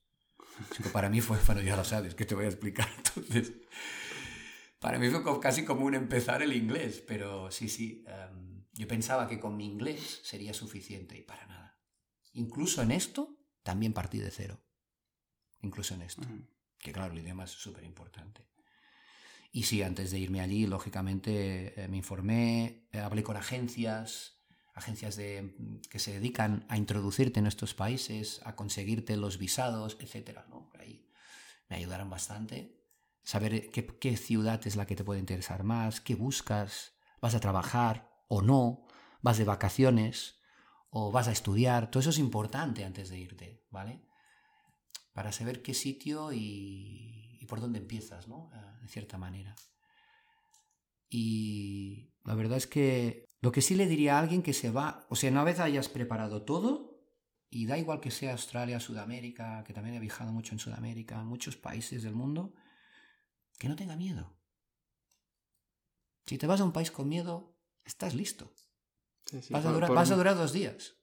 Es 0.71 0.79
que 0.79 0.91
para 0.91 1.09
mí 1.09 1.21
fue, 1.21 1.39
bueno, 1.47 1.63
ya 1.63 1.77
lo 1.77 1.85
sabes, 1.85 2.15
que 2.15 2.27
te 2.27 2.35
voy 2.35 2.45
a 2.45 2.49
explicar. 2.49 2.89
Entonces, 2.97 3.53
para 4.79 4.99
mí 4.99 5.09
fue 5.09 5.41
casi 5.41 5.65
como 5.65 5.85
un 5.85 5.95
empezar 5.95 6.43
el 6.43 6.53
inglés, 6.53 7.03
pero 7.07 7.51
sí, 7.51 7.69
sí, 7.69 8.05
em, 8.07 8.65
yo 8.73 8.89
pensaba 8.89 9.29
que 9.29 9.41
con 9.41 9.57
mi 9.57 9.67
inglés 9.67 10.21
sería 10.25 10.55
suficiente 10.55 11.17
y 11.17 11.23
para 11.23 11.47
nada. 11.47 11.81
Incluso 12.33 12.83
en 12.83 12.93
esto, 12.93 13.37
también 13.63 13.93
partí 13.93 14.19
de 14.19 14.31
cero. 14.31 14.63
Incluso 15.63 15.95
en 15.95 16.03
esto. 16.03 16.23
Ujú. 16.23 16.47
Que 16.79 16.93
claro, 16.93 17.13
el 17.13 17.19
idioma 17.19 17.45
es 17.45 17.51
súper 17.51 17.85
importante. 17.85 18.47
Y 19.53 19.65
sí, 19.65 19.83
antes 19.83 20.11
de 20.11 20.19
irme 20.19 20.41
allí, 20.41 20.67
lógicamente 20.67 21.81
eh, 21.81 21.89
me 21.89 21.97
informé, 21.97 22.89
eh, 22.93 23.01
hablé 23.01 23.23
con 23.23 23.37
agencias, 23.37 24.41
agencias 24.75 25.17
de, 25.17 25.43
mm, 25.43 25.81
que 25.91 25.99
se 25.99 26.13
dedican 26.13 26.65
a 26.69 26.77
introducirte 26.77 27.41
en 27.41 27.47
estos 27.47 27.75
países, 27.75 28.41
a 28.45 28.55
conseguirte 28.55 29.17
los 29.17 29.39
visados, 29.39 29.97
etc. 30.01 30.41
ahí 30.79 31.05
me 31.69 31.77
ayudaron 31.77 32.11
bastante. 32.11 32.77
Saber 33.23 33.71
qué, 33.71 33.87
qué 33.87 34.17
ciudad 34.17 34.65
es 34.67 34.77
la 34.77 34.87
que 34.87 34.97
te 34.97 35.05
puede 35.05 35.21
interesar 35.21 35.65
más, 35.65 36.01
qué 36.01 36.15
buscas, 36.15 36.93
vas 37.21 37.35
a 37.35 37.41
trabajar 37.41 38.09
o 38.29 38.43
no, 38.43 38.87
vas 39.21 39.39
de 39.39 39.45
vacaciones 39.45 40.37
o 40.91 41.11
vas 41.11 41.29
a 41.29 41.33
estudiar. 41.33 41.91
Todo 41.91 42.01
eso 42.01 42.11
es 42.11 42.19
importante 42.19 42.85
antes 42.85 43.09
de 43.09 43.19
irte, 43.19 43.67
¿vale? 43.71 44.01
Para 45.13 45.33
saber 45.33 45.63
qué 45.63 45.75
sitio 45.75 46.33
y, 46.33 47.39
y 47.41 47.47
por 47.47 47.61
dónde 47.61 47.79
empiezas, 47.79 48.29
¿no? 48.29 48.51
Ah, 48.53 48.79
de 48.81 48.89
cierta 48.89 49.19
manera. 49.19 49.55
Y 51.09 52.13
la 52.25 52.35
verdad 52.35 52.59
es 52.59 52.67
que 52.67 53.27
lo 53.41 53.53
que 53.53 53.63
sí 53.63 53.75
le 53.75 53.87
diría 53.87 54.17
a 54.17 54.21
alguien 54.21 54.43
que 54.43 54.53
se 54.53 54.71
va, 54.71 55.07
o 55.09 55.17
sea, 55.17 55.31
una 55.31 55.45
vez 55.45 55.59
hayas 55.61 55.89
preparado 55.89 56.43
todo, 56.45 57.01
y 57.51 57.67
da 57.67 57.79
igual 57.79 58.01
que 58.01 58.13
sea 58.13 58.33
Australia, 58.33 58.79
Sudamérica, 58.79 59.65
que 59.67 59.73
también 59.73 59.97
he 59.97 60.01
viajado 60.01 60.33
mucho 60.33 60.55
en 60.55 60.61
Sudamérica, 60.61 61.25
muchos 61.25 61.57
países 61.57 62.03
del 62.05 62.15
mundo, 62.15 62.55
que 63.59 63.69
no 63.69 63.75
tenga 63.75 63.97
miedo. 63.97 64.37
Si 66.27 66.39
te 66.39 66.47
vas 66.47 66.61
a 66.61 66.65
un 66.65 66.73
país 66.73 66.93
con 66.93 67.09
miedo, 67.09 67.57
estás 67.85 68.15
listo. 68.15 68.53
Sí, 69.27 69.43
sí, 69.43 69.53
Vas, 69.53 69.65
a 69.65 69.69
por- 69.69 69.75
durar, 69.75 69.89
por- 69.89 69.97
vas 69.97 70.11
a 70.13 70.17
durar 70.17 70.37
dos 70.37 70.53
días. 70.53 70.95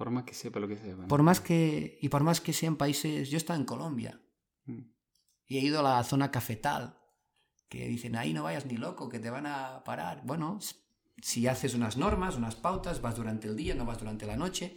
Por 0.00 0.10
más 0.10 0.24
que 0.24 0.32
sepa 0.32 0.60
lo 0.60 0.66
que 0.66 0.78
sepa. 0.78 1.02
¿no? 1.02 1.08
Por 1.08 1.22
más 1.22 1.40
que, 1.40 1.98
y 2.00 2.08
por 2.08 2.22
más 2.22 2.40
que 2.40 2.54
sean 2.54 2.76
países, 2.76 3.28
yo 3.28 3.36
he 3.36 3.42
estado 3.44 3.60
en 3.60 3.66
Colombia 3.66 4.18
Mm. 4.64 4.84
y 5.46 5.58
he 5.58 5.60
ido 5.60 5.80
a 5.80 5.82
la 5.82 6.02
zona 6.04 6.30
cafetal, 6.30 6.98
que 7.68 7.86
dicen, 7.86 8.16
ahí 8.16 8.32
no 8.32 8.44
vayas 8.44 8.64
ni 8.64 8.78
loco, 8.78 9.10
que 9.10 9.18
te 9.18 9.28
van 9.28 9.44
a 9.44 9.84
parar. 9.84 10.22
Bueno, 10.24 10.58
si 11.20 11.46
haces 11.46 11.74
unas 11.74 11.98
normas, 11.98 12.36
unas 12.36 12.56
pautas, 12.56 13.02
vas 13.02 13.16
durante 13.16 13.46
el 13.46 13.56
día, 13.56 13.74
no 13.74 13.84
vas 13.84 13.98
durante 13.98 14.24
la 14.24 14.36
noche. 14.36 14.74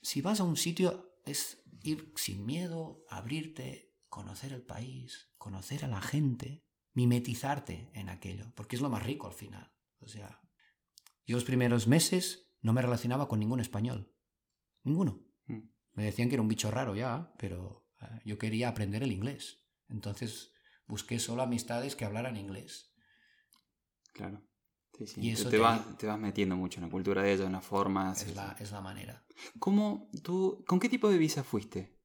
Si 0.00 0.20
vas 0.22 0.38
a 0.38 0.44
un 0.44 0.56
sitio, 0.56 1.18
es 1.24 1.64
ir 1.82 2.12
sin 2.14 2.46
miedo, 2.46 3.04
abrirte, 3.08 3.96
conocer 4.08 4.52
el 4.52 4.62
país, 4.62 5.28
conocer 5.38 5.84
a 5.84 5.88
la 5.88 6.00
gente, 6.00 6.64
mimetizarte 6.94 7.90
en 7.94 8.10
aquello, 8.10 8.52
porque 8.54 8.76
es 8.76 8.82
lo 8.82 8.90
más 8.90 9.02
rico 9.02 9.26
al 9.26 9.34
final. 9.34 9.72
O 9.98 10.06
sea, 10.06 10.40
yo 11.26 11.34
los 11.34 11.44
primeros 11.44 11.88
meses 11.88 12.46
no 12.62 12.72
me 12.72 12.82
relacionaba 12.82 13.26
con 13.26 13.40
ningún 13.40 13.58
español. 13.58 14.12
Ninguno. 14.84 15.22
Mm. 15.46 15.60
Me 15.92 16.04
decían 16.04 16.28
que 16.28 16.34
era 16.34 16.42
un 16.42 16.48
bicho 16.48 16.70
raro 16.70 16.94
ya, 16.94 17.32
pero 17.38 17.86
eh, 18.00 18.20
yo 18.24 18.38
quería 18.38 18.68
aprender 18.68 19.02
el 19.02 19.12
inglés. 19.12 19.64
Entonces 19.88 20.52
busqué 20.86 21.18
solo 21.18 21.42
amistades 21.42 21.96
que 21.96 22.04
hablaran 22.04 22.36
inglés. 22.36 22.94
Claro. 24.12 24.42
Sí, 24.96 25.06
sí. 25.06 25.20
Y 25.20 25.30
eso 25.30 25.44
te, 25.44 25.56
te 25.56 25.58
vas, 25.58 25.98
te 25.98 26.06
vas 26.06 26.18
metiendo 26.18 26.56
mucho 26.56 26.78
en 26.78 26.86
la 26.86 26.90
cultura 26.90 27.22
de 27.22 27.32
ellos, 27.32 27.46
en 27.46 27.52
las 27.52 27.64
formas. 27.64 28.22
Es 28.22 28.34
la, 28.34 28.56
es 28.58 28.70
la 28.70 28.80
manera. 28.80 29.24
¿Cómo 29.58 30.10
tú, 30.22 30.64
¿Con 30.66 30.78
qué 30.78 30.88
tipo 30.88 31.08
de 31.08 31.18
visa 31.18 31.42
fuiste? 31.42 31.98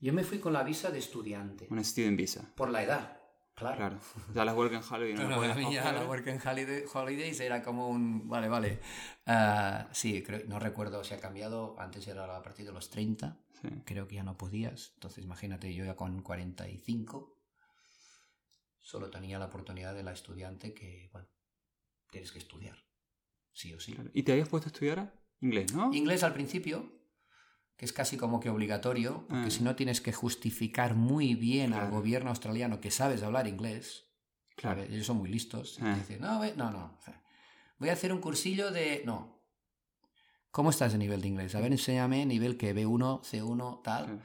Yo 0.00 0.12
me 0.12 0.24
fui 0.24 0.38
con 0.38 0.52
la 0.52 0.64
visa 0.64 0.90
de 0.90 0.98
estudiante. 0.98 1.68
Una 1.70 1.84
student 1.84 2.18
visa. 2.18 2.52
Por 2.56 2.70
la 2.70 2.82
edad, 2.82 3.21
claro. 3.62 3.76
Claro. 3.78 3.98
Ya 4.34 4.44
las 4.44 4.54
Work 4.54 4.74
and 4.74 4.84
Holiday 4.90 5.14
no, 5.14 5.28
las 5.40 5.50
a 5.50 5.54
mí 5.54 5.72
ya 5.74 5.82
coger. 5.82 5.94
la 5.94 6.04
Work 6.06 6.28
and 6.28 6.40
Holiday- 6.42 6.84
Holidays 6.92 7.40
era 7.40 7.62
como 7.62 7.88
un... 7.88 8.28
Vale, 8.28 8.48
vale. 8.48 8.80
Ah, 9.26 9.88
sí, 9.92 10.22
creo, 10.22 10.42
no 10.46 10.58
recuerdo 10.58 11.02
si 11.04 11.14
ha 11.14 11.20
cambiado. 11.20 11.74
Antes 11.78 12.06
era 12.08 12.36
a 12.36 12.42
partir 12.42 12.66
de 12.66 12.72
los 12.72 12.90
30. 12.90 13.38
Sí. 13.60 13.68
Creo 13.84 14.06
que 14.08 14.16
ya 14.16 14.22
no 14.24 14.36
podías. 14.36 14.92
Entonces 14.94 15.24
imagínate, 15.24 15.72
yo 15.74 15.84
ya 15.84 15.96
con 15.96 16.22
45 16.22 17.38
solo 18.80 19.10
tenía 19.10 19.38
la 19.38 19.46
oportunidad 19.46 19.94
de 19.94 20.02
la 20.02 20.12
estudiante 20.12 20.74
que, 20.74 21.08
bueno, 21.12 21.28
tienes 22.10 22.32
que 22.32 22.38
estudiar. 22.38 22.76
Sí 23.52 23.72
o 23.74 23.80
sí. 23.80 23.94
Claro. 23.94 24.10
¿Y 24.12 24.22
te 24.22 24.32
habías 24.32 24.48
puesto 24.48 24.68
a 24.68 24.72
estudiar 24.72 25.12
inglés, 25.40 25.72
no? 25.74 25.92
Inglés 25.92 26.22
al 26.24 26.32
principio, 26.32 26.90
que 27.76 27.84
es 27.84 27.92
casi 27.92 28.16
como 28.16 28.38
que 28.40 28.48
obligatorio, 28.50 29.26
porque 29.28 29.46
Ah. 29.48 29.50
si 29.50 29.62
no 29.62 29.74
tienes 29.76 30.00
que 30.00 30.12
justificar 30.12 30.94
muy 30.94 31.34
bien 31.34 31.72
al 31.72 31.90
gobierno 31.90 32.30
australiano 32.30 32.80
que 32.80 32.90
sabes 32.90 33.22
hablar 33.22 33.46
inglés. 33.48 34.06
Claro. 34.56 34.80
¿sabes? 34.82 34.92
Ellos 34.94 35.06
son 35.06 35.16
muy 35.18 35.30
listos. 35.30 35.78
Ah. 35.80 35.94
dicen, 35.98 36.20
no, 36.20 36.38
no, 36.56 36.70
no. 36.70 36.98
Voy 37.78 37.88
a 37.88 37.94
hacer 37.94 38.12
un 38.12 38.20
cursillo 38.20 38.70
de... 38.70 39.02
No. 39.04 39.40
¿Cómo 40.52 40.70
estás 40.70 40.92
de 40.92 40.98
nivel 40.98 41.20
de 41.22 41.28
inglés? 41.28 41.54
A 41.54 41.60
ver, 41.60 41.72
enséñame 41.72 42.24
nivel 42.26 42.56
que 42.56 42.74
B1, 42.74 43.22
C1, 43.22 43.82
tal. 43.82 44.04
Claro. 44.04 44.20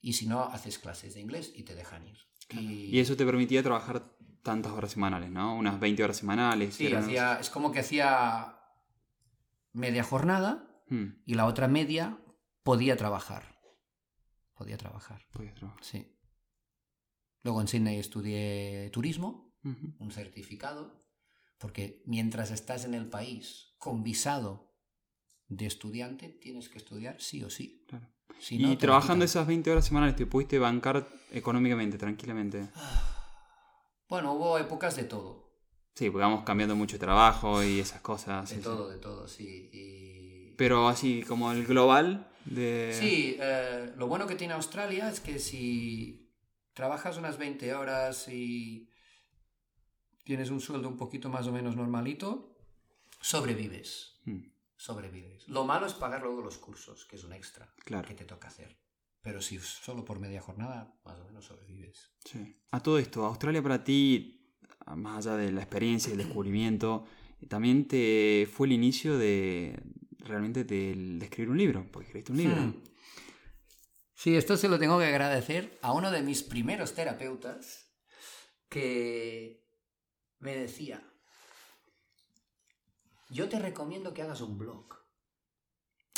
Y 0.00 0.14
si 0.14 0.26
no, 0.26 0.44
haces 0.44 0.78
clases 0.78 1.14
de 1.14 1.20
inglés 1.20 1.52
y 1.54 1.62
te 1.62 1.74
dejan 1.74 2.06
ir. 2.08 2.18
Y, 2.48 2.86
Y 2.96 2.98
eso 2.98 3.14
te 3.16 3.26
permitía 3.26 3.62
trabajar 3.62 4.02
tantas 4.42 4.72
horas 4.72 4.92
semanales, 4.92 5.30
¿no? 5.30 5.54
Unas 5.54 5.78
20 5.78 6.02
horas 6.02 6.16
semanales. 6.16 6.74
Sí, 6.74 6.92
hacía, 6.92 7.38
es 7.38 7.50
como 7.50 7.70
que 7.70 7.80
hacía 7.80 8.56
media 9.72 10.02
jornada 10.02 10.66
Hmm, 10.88 11.20
y 11.24 11.34
la 11.34 11.46
otra 11.46 11.68
media 11.68 12.18
podía 12.62 12.96
trabajar. 12.96 13.58
Podía 14.54 14.76
trabajar, 14.76 15.26
podías 15.32 15.54
trabajar. 15.54 15.82
sí. 15.84 16.16
Luego 17.42 17.62
en 17.62 17.68
Sydney 17.68 17.98
estudié 17.98 18.90
turismo, 18.90 19.54
un 19.62 20.10
certificado, 20.10 21.06
porque 21.58 22.02
mientras 22.04 22.50
estás 22.50 22.84
en 22.84 22.92
el 22.92 23.08
país 23.08 23.74
con 23.78 24.02
visado 24.02 24.74
de 25.48 25.66
estudiante, 25.66 26.28
tienes 26.28 26.68
que 26.68 26.78
estudiar 26.78 27.20
sí 27.20 27.42
o 27.42 27.48
sí. 27.48 27.84
Claro. 27.88 28.06
Si 28.38 28.58
no, 28.58 28.70
y 28.70 28.76
trabajando 28.76 29.24
esas 29.24 29.46
20 29.46 29.70
horas 29.70 29.86
semanales, 29.86 30.16
¿te 30.16 30.26
pudiste 30.26 30.58
bancar 30.58 31.08
económicamente, 31.30 31.98
tranquilamente? 31.98 32.68
Bueno, 34.08 34.32
hubo 34.32 34.58
épocas 34.58 34.96
de 34.96 35.04
todo. 35.04 35.52
Sí, 35.94 36.10
porque 36.10 36.24
vamos 36.24 36.42
cambiando 36.42 36.74
mucho 36.74 36.96
de 36.96 36.98
trabajo 36.98 37.62
y 37.62 37.78
esas 37.78 38.00
cosas. 38.00 38.50
De 38.50 38.56
todo, 38.56 38.88
de 38.88 38.98
todo, 38.98 39.28
sí. 39.28 39.70
Y... 39.72 40.54
Pero 40.56 40.88
así 40.88 41.22
como 41.22 41.52
el 41.52 41.64
global 41.64 42.29
de... 42.44 42.96
Sí, 42.98 43.36
eh, 43.38 43.92
lo 43.96 44.06
bueno 44.06 44.26
que 44.26 44.34
tiene 44.34 44.54
Australia 44.54 45.08
es 45.08 45.20
que 45.20 45.38
si 45.38 46.30
trabajas 46.74 47.16
unas 47.16 47.38
20 47.38 47.74
horas 47.74 48.28
y 48.28 48.88
tienes 50.24 50.50
un 50.50 50.60
sueldo 50.60 50.88
un 50.88 50.96
poquito 50.96 51.28
más 51.28 51.46
o 51.46 51.52
menos 51.52 51.76
normalito, 51.76 52.56
sobrevives. 53.20 54.20
Mm, 54.24 54.50
Sobrevives. 54.76 55.46
Lo 55.46 55.64
malo 55.66 55.86
es 55.86 55.92
pagar 55.92 56.22
luego 56.22 56.40
los 56.40 56.56
cursos, 56.56 57.04
que 57.04 57.16
es 57.16 57.24
un 57.24 57.34
extra 57.34 57.70
claro. 57.84 58.08
que 58.08 58.14
te 58.14 58.24
toca 58.24 58.48
hacer. 58.48 58.78
Pero 59.20 59.42
si 59.42 59.58
solo 59.58 60.06
por 60.06 60.18
media 60.18 60.40
jornada, 60.40 60.98
más 61.04 61.20
o 61.20 61.26
menos 61.26 61.44
sobrevives. 61.44 62.10
Sí. 62.24 62.56
A 62.70 62.80
todo 62.80 62.98
esto, 62.98 63.26
Australia 63.26 63.62
para 63.62 63.84
ti, 63.84 64.56
más 64.96 65.26
allá 65.26 65.36
de 65.36 65.52
la 65.52 65.60
experiencia 65.60 66.08
y 66.08 66.12
el 66.12 66.18
descubrimiento, 66.24 67.04
también 67.48 67.86
te 67.86 68.48
fue 68.50 68.68
el 68.68 68.72
inicio 68.72 69.18
de 69.18 69.78
realmente 70.24 70.64
del- 70.64 71.18
de, 71.18 71.24
escribir 71.26 71.50
un 71.50 71.58
libro, 71.58 71.86
porque 71.92 72.06
escribiste 72.06 72.32
un 72.32 72.38
libro. 72.38 72.60
Hmm. 72.62 72.84
Sí, 74.14 74.36
esto 74.36 74.56
se 74.56 74.68
lo 74.68 74.78
tengo 74.78 74.98
que 74.98 75.06
agradecer 75.06 75.78
a 75.82 75.92
uno 75.92 76.10
de 76.10 76.22
mis 76.22 76.42
primeros 76.42 76.94
terapeutas 76.94 77.90
que 78.68 79.66
me 80.38 80.54
decía, 80.54 81.02
yo 83.30 83.48
te 83.48 83.58
recomiendo 83.58 84.12
que 84.12 84.22
hagas 84.22 84.40
un 84.40 84.58
blog. 84.58 84.94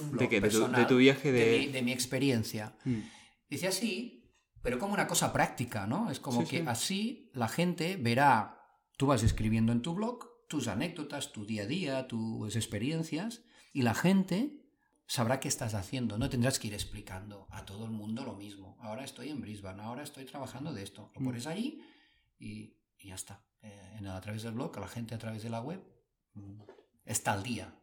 Un 0.02 0.10
blog 0.12 0.20
¿De 0.20 0.28
qué? 0.28 0.40
De 0.40 0.48
tu- 0.48 0.56
de 0.56 0.60
personal 0.60 0.86
tu 0.86 0.96
viaje 0.96 1.30
de- 1.32 1.58
mi, 1.58 1.66
de 1.68 1.82
mi 1.82 1.92
experiencia. 1.92 2.76
Mm, 2.84 3.00
Dice 3.48 3.68
así, 3.68 4.32
pero 4.62 4.78
como 4.78 4.94
una 4.94 5.06
cosa 5.06 5.30
práctica, 5.30 5.86
¿no? 5.86 6.10
Es 6.10 6.18
como 6.18 6.40
Sí, 6.42 6.48
que 6.48 6.58
sí. 6.60 6.64
así 6.66 7.30
la 7.34 7.48
gente 7.48 7.96
verá, 8.00 8.58
tú 8.96 9.06
vas 9.06 9.22
escribiendo 9.22 9.72
en 9.72 9.82
tu 9.82 9.94
blog 9.94 10.26
tus 10.48 10.68
anécdotas, 10.68 11.32
tu 11.32 11.44
día 11.44 11.64
a 11.64 11.66
día, 11.66 12.08
tus 12.08 12.56
experiencias, 12.56 13.42
y 13.72 13.82
la 13.82 13.94
gente 13.94 14.58
sabrá 15.06 15.40
qué 15.40 15.48
estás 15.48 15.74
haciendo. 15.74 16.18
No 16.18 16.28
tendrás 16.30 16.58
que 16.58 16.68
ir 16.68 16.74
explicando 16.74 17.46
a 17.50 17.64
todo 17.64 17.84
el 17.84 17.90
mundo 17.90 18.24
lo 18.24 18.34
mismo. 18.34 18.76
Ahora 18.80 19.04
estoy 19.04 19.28
en 19.30 19.40
Brisbane, 19.40 19.82
ahora 19.82 20.02
estoy 20.02 20.24
trabajando 20.24 20.72
de 20.72 20.82
esto. 20.82 21.10
Lo 21.14 21.20
Mm. 21.20 21.24
pones 21.24 21.46
allí 21.46 21.82
y, 22.38 22.74
y 22.98 23.08
ya 23.08 23.14
está. 23.14 23.42
Eh, 23.62 23.96
en- 23.98 24.06
a 24.06 24.20
través 24.20 24.42
del 24.42 24.54
blog, 24.54 24.76
a 24.76 24.80
la 24.80 24.88
gente 24.88 25.14
a 25.14 25.18
través 25.18 25.42
de 25.42 25.50
la 25.50 25.60
web, 25.60 25.80
mm, 26.34 26.60
está 27.04 27.32
al 27.32 27.42
día. 27.42 27.74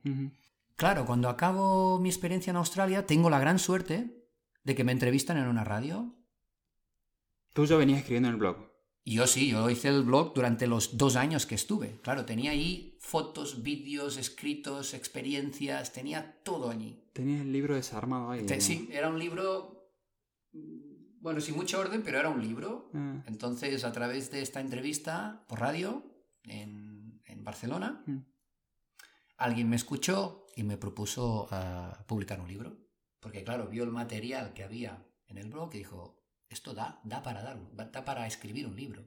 Claro, 0.75 1.05
cuando 1.05 1.29
acabo 1.29 1.99
mi 1.99 2.09
experiencia 2.09 2.51
en 2.51 2.57
Australia, 2.57 3.05
tengo 3.05 3.29
la 3.29 3.39
gran 3.39 3.59
suerte 3.59 4.15
de 4.63 4.75
que 4.75 4.83
me 4.83 4.91
entrevistan 4.91 5.37
en 5.37 5.47
una 5.47 5.63
radio. 5.63 6.15
Tú 7.53 7.65
ya 7.65 7.75
venías 7.77 7.99
escribiendo 7.99 8.29
en 8.29 8.35
el 8.35 8.39
blog. 8.39 8.69
Yo 9.05 9.25
sí, 9.27 9.49
yo 9.49 9.69
hice 9.69 9.87
el 9.89 10.03
blog 10.03 10.33
durante 10.33 10.67
los 10.67 10.97
dos 10.97 11.15
años 11.15 11.45
que 11.45 11.55
estuve. 11.55 11.99
Claro, 12.01 12.25
tenía 12.25 12.51
ahí 12.51 12.88
fotos, 12.99 13.63
vídeos, 13.63 14.17
escritos, 14.17 14.93
experiencias, 14.93 15.91
tenía 15.93 16.41
todo 16.43 16.69
allí. 16.69 17.01
Tenías 17.13 17.41
el 17.41 17.51
libro 17.51 17.75
desarmado 17.75 18.29
ahí. 18.31 18.45
Te- 18.45 18.61
sí, 18.61 18.87
era 18.91 19.09
un 19.09 19.17
libro, 19.17 19.91
mm, 20.51 21.21
bueno, 21.21 21.39
sin 21.41 21.55
mucho 21.55 21.79
orden, 21.79 22.03
pero 22.03 22.19
era 22.19 22.29
un 22.29 22.41
libro. 22.41 22.91
Ah, 22.93 23.23
Entonces, 23.25 23.83
a 23.83 23.91
través 23.91 24.29
de 24.31 24.41
esta 24.41 24.59
entrevista 24.61 25.45
por 25.47 25.59
radio 25.61 26.03
en, 26.43 27.21
en 27.25 27.43
Barcelona, 27.43 28.03
Mm. 28.05 28.19
alguien 29.37 29.69
me 29.69 29.75
escuchó 29.77 30.45
y 30.55 30.63
me 30.63 30.77
propuso 30.77 31.47
ah, 31.51 32.03
publicar 32.07 32.39
un 32.41 32.47
libro. 32.49 32.77
Porque, 33.21 33.43
claro, 33.43 33.67
vio 33.67 33.83
el 33.83 33.91
material 33.91 34.53
que 34.53 34.63
había 34.63 35.05
en 35.27 35.37
el 35.37 35.49
blog 35.49 35.73
y 35.73 35.79
dijo, 35.79 36.21
esto 36.49 36.73
da, 36.73 36.99
da, 37.03 37.21
para, 37.23 37.41
dar, 37.43 37.59
da 37.91 38.03
para 38.05 38.25
escribir 38.27 38.65
un 38.67 38.75
libro. 38.75 39.03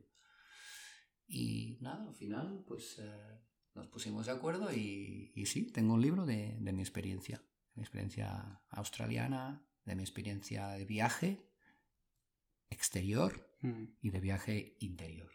Y 1.26 1.78
nada, 1.80 2.08
al 2.08 2.14
final, 2.14 2.64
pues 2.66 2.98
eh, 2.98 3.40
nos 3.74 3.86
pusimos 3.88 4.26
de 4.26 4.32
acuerdo 4.32 4.72
y, 4.72 5.32
y 5.34 5.46
sí, 5.46 5.62
tengo 5.70 5.94
un 5.94 6.02
libro 6.02 6.26
de, 6.26 6.56
de 6.58 6.72
mi 6.72 6.80
experiencia. 6.82 7.38
De 7.74 7.80
mi 7.80 7.82
experiencia 7.82 8.60
australiana, 8.70 9.62
de 9.84 9.94
mi 9.96 10.02
experiencia 10.02 10.68
de 10.68 10.84
viaje 10.84 11.40
exterior 12.70 13.48
mm. 13.60 13.84
y 14.02 14.10
de 14.10 14.20
viaje 14.20 14.76
interior, 14.80 15.30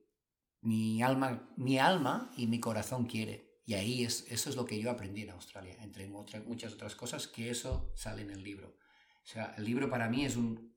mi 0.62 1.02
alma, 1.02 1.52
mi 1.58 1.80
alma 1.80 2.32
y 2.38 2.46
mi 2.46 2.60
corazón 2.60 3.06
quiere. 3.06 3.60
Y 3.66 3.74
ahí 3.74 4.04
es, 4.04 4.32
eso 4.32 4.50
es 4.52 4.56
lo 4.56 4.66
que 4.66 4.80
yo 4.80 4.92
aprendí 4.92 5.24
en 5.24 5.32
Australia, 5.32 5.76
entre 5.82 6.08
muchas 6.08 6.74
otras 6.74 6.96
cosas, 6.96 7.28
que 7.28 7.50
eso 7.50 7.92
sale 7.96 8.22
en 8.22 8.30
el 8.30 8.44
libro. 8.44 8.78
O 9.24 9.26
sea, 9.26 9.56
el 9.58 9.66
libro 9.66 9.90
para 9.90 10.08
mí 10.08 10.24
es 10.24 10.36
un, 10.36 10.76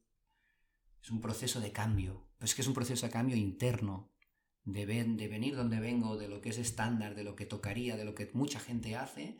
es 1.03 1.11
un 1.11 1.20
proceso 1.20 1.61
de 1.61 1.70
cambio, 1.70 2.31
es 2.40 2.55
que 2.55 2.62
es 2.62 2.68
un 2.68 2.74
proceso 2.74 3.05
de 3.05 3.12
cambio 3.12 3.37
interno, 3.37 4.14
de, 4.62 4.87
de 4.87 5.29
venir 5.29 5.57
donde 5.57 5.81
vengo, 5.81 6.16
de 6.16 6.29
lo 6.29 6.40
que 6.40 6.48
es 6.48 6.57
estándar, 6.57 7.14
de 7.14 7.24
lo 7.24 7.37
que 7.37 7.44
tocaría, 7.44 7.98
de 7.98 8.07
lo 8.07 8.14
que 8.14 8.31
mucha 8.33 8.59
gente 8.59 8.96
hace, 8.96 9.38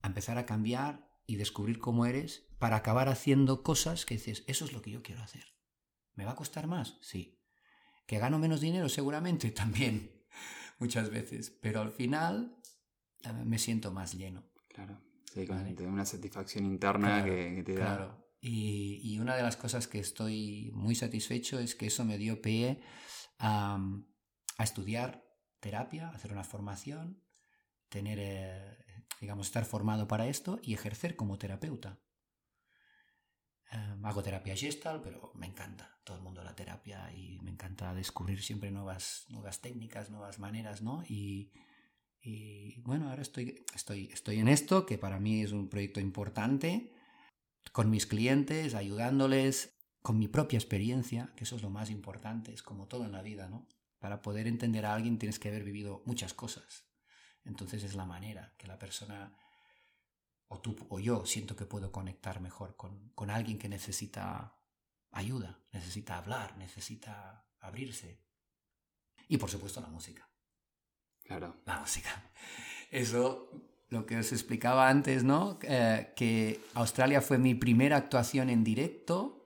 a 0.00 0.06
empezar 0.06 0.38
a 0.38 0.46
cambiar 0.46 1.06
y 1.26 1.36
descubrir 1.36 1.78
cómo 1.78 2.06
eres 2.06 2.48
para 2.58 2.76
acabar 2.76 3.10
haciendo 3.10 3.62
cosas 3.62 4.06
que 4.06 4.14
dices, 4.14 4.42
eso 4.46 4.64
es 4.64 4.72
lo 4.72 4.80
que 4.80 4.90
yo 4.90 5.02
quiero 5.02 5.22
hacer. 5.22 5.52
¿Me 6.14 6.24
va 6.24 6.32
a 6.32 6.36
costar 6.36 6.66
más? 6.66 6.98
Sí. 7.00 7.40
¿Que 8.06 8.18
gano 8.18 8.38
menos 8.38 8.60
dinero? 8.60 8.88
Seguramente 8.88 9.50
también, 9.52 10.24
muchas 10.78 11.10
veces. 11.10 11.50
Pero 11.50 11.80
al 11.80 11.92
final 11.92 12.58
me 13.44 13.58
siento 13.58 13.92
más 13.92 14.14
lleno. 14.14 14.44
Claro, 14.68 15.00
sí, 15.32 15.46
una 15.80 16.04
satisfacción 16.06 16.64
interna 16.64 17.24
que, 17.24 17.62
te 17.64 17.74
da. 17.74 17.96
Claro. 17.96 18.22
Y, 18.40 19.00
y, 19.04 19.20
una 19.20 19.36
de 19.36 19.42
las 19.42 19.56
cosas 19.56 19.86
que 19.86 20.00
estoy 20.00 20.72
muy 20.74 20.96
satisfecho 20.96 21.60
es 21.60 21.76
que 21.76 21.86
eso 21.86 22.04
me 22.04 22.18
dio 22.18 22.42
pie 22.42 22.82
a, 23.38 23.78
a 24.58 24.64
estudiar 24.64 25.24
terapia, 25.60 26.08
hacer 26.08 26.32
una 26.32 26.42
formación, 26.42 27.22
tener, 27.88 28.18
eh, 28.20 28.76
digamos, 29.20 29.46
estar 29.46 29.64
formado 29.64 30.08
para 30.08 30.26
esto 30.26 30.58
y 30.62 30.74
ejercer 30.74 31.14
como 31.14 31.38
terapeuta. 31.38 32.00
Em, 33.70 34.04
hago 34.04 34.22
terapia 34.22 34.56
gestal, 34.56 35.00
pero 35.02 35.32
me 35.34 35.46
encanta 35.46 35.98
todo 36.04 36.16
el 36.16 36.22
mundo 36.22 36.42
la 36.42 36.54
y 37.14 37.38
me 37.40 37.50
encanta 37.50 37.94
descubrir 37.94 38.42
siempre 38.42 38.70
nuevas, 38.70 39.26
nuevas 39.28 39.60
técnicas, 39.60 40.10
nuevas 40.10 40.38
maneras, 40.38 40.82
¿no? 40.82 41.02
Y, 41.08 41.52
bueno, 42.84 43.10
ahora 43.10 43.22
estoy, 43.22 43.64
estoy, 43.74 44.08
estoy 44.12 44.38
en 44.38 44.48
esto, 44.48 44.86
que 44.86 44.98
para 44.98 45.18
mí 45.18 45.42
es 45.42 45.52
un 45.52 45.68
proyecto 45.68 46.00
importante, 46.00 46.92
con 47.72 47.90
mis 47.90 48.06
clientes, 48.06 48.74
ayudándoles, 48.74 49.76
con 50.02 50.18
mi 50.18 50.28
propia 50.28 50.58
experiencia, 50.58 51.32
que 51.36 51.44
eso 51.44 51.56
es 51.56 51.62
lo 51.62 51.70
más 51.70 51.90
importante, 51.90 52.52
es 52.52 52.62
como 52.62 52.86
todo 52.86 53.04
en 53.04 53.12
la 53.12 53.22
vida, 53.22 53.48
¿no? 53.48 53.68
Para 53.98 54.20
poder 54.22 54.46
entender 54.46 54.86
a 54.86 54.94
alguien 54.94 55.18
tienes 55.18 55.38
que 55.38 55.48
haber 55.48 55.64
vivido 55.64 56.02
muchas 56.06 56.34
cosas. 56.34 56.84
Entonces 57.44 57.84
es 57.84 57.94
la 57.94 58.04
manera 58.04 58.54
que 58.58 58.66
la 58.66 58.78
persona 58.78 59.36
o 60.48 60.60
tú 60.60 60.76
o 60.90 61.00
yo 61.00 61.24
siento 61.24 61.56
que 61.56 61.66
puedo 61.66 61.92
conectar 61.92 62.40
mejor 62.40 62.76
con, 62.76 63.10
con 63.14 63.30
alguien 63.30 63.58
que 63.58 63.68
necesita 63.68 64.61
ayuda, 65.12 65.60
necesita 65.72 66.18
hablar, 66.18 66.56
necesita 66.58 67.46
abrirse. 67.60 68.20
Y 69.28 69.38
por 69.38 69.50
supuesto 69.50 69.80
la 69.80 69.88
música. 69.88 70.28
Claro. 71.24 71.62
La 71.64 71.80
música. 71.80 72.32
Eso, 72.90 73.50
lo 73.88 74.04
que 74.04 74.18
os 74.18 74.32
explicaba 74.32 74.88
antes, 74.88 75.24
¿no? 75.24 75.58
Eh, 75.62 76.12
que 76.16 76.60
Australia 76.74 77.22
fue 77.22 77.38
mi 77.38 77.54
primera 77.54 77.96
actuación 77.96 78.50
en 78.50 78.64
directo. 78.64 79.38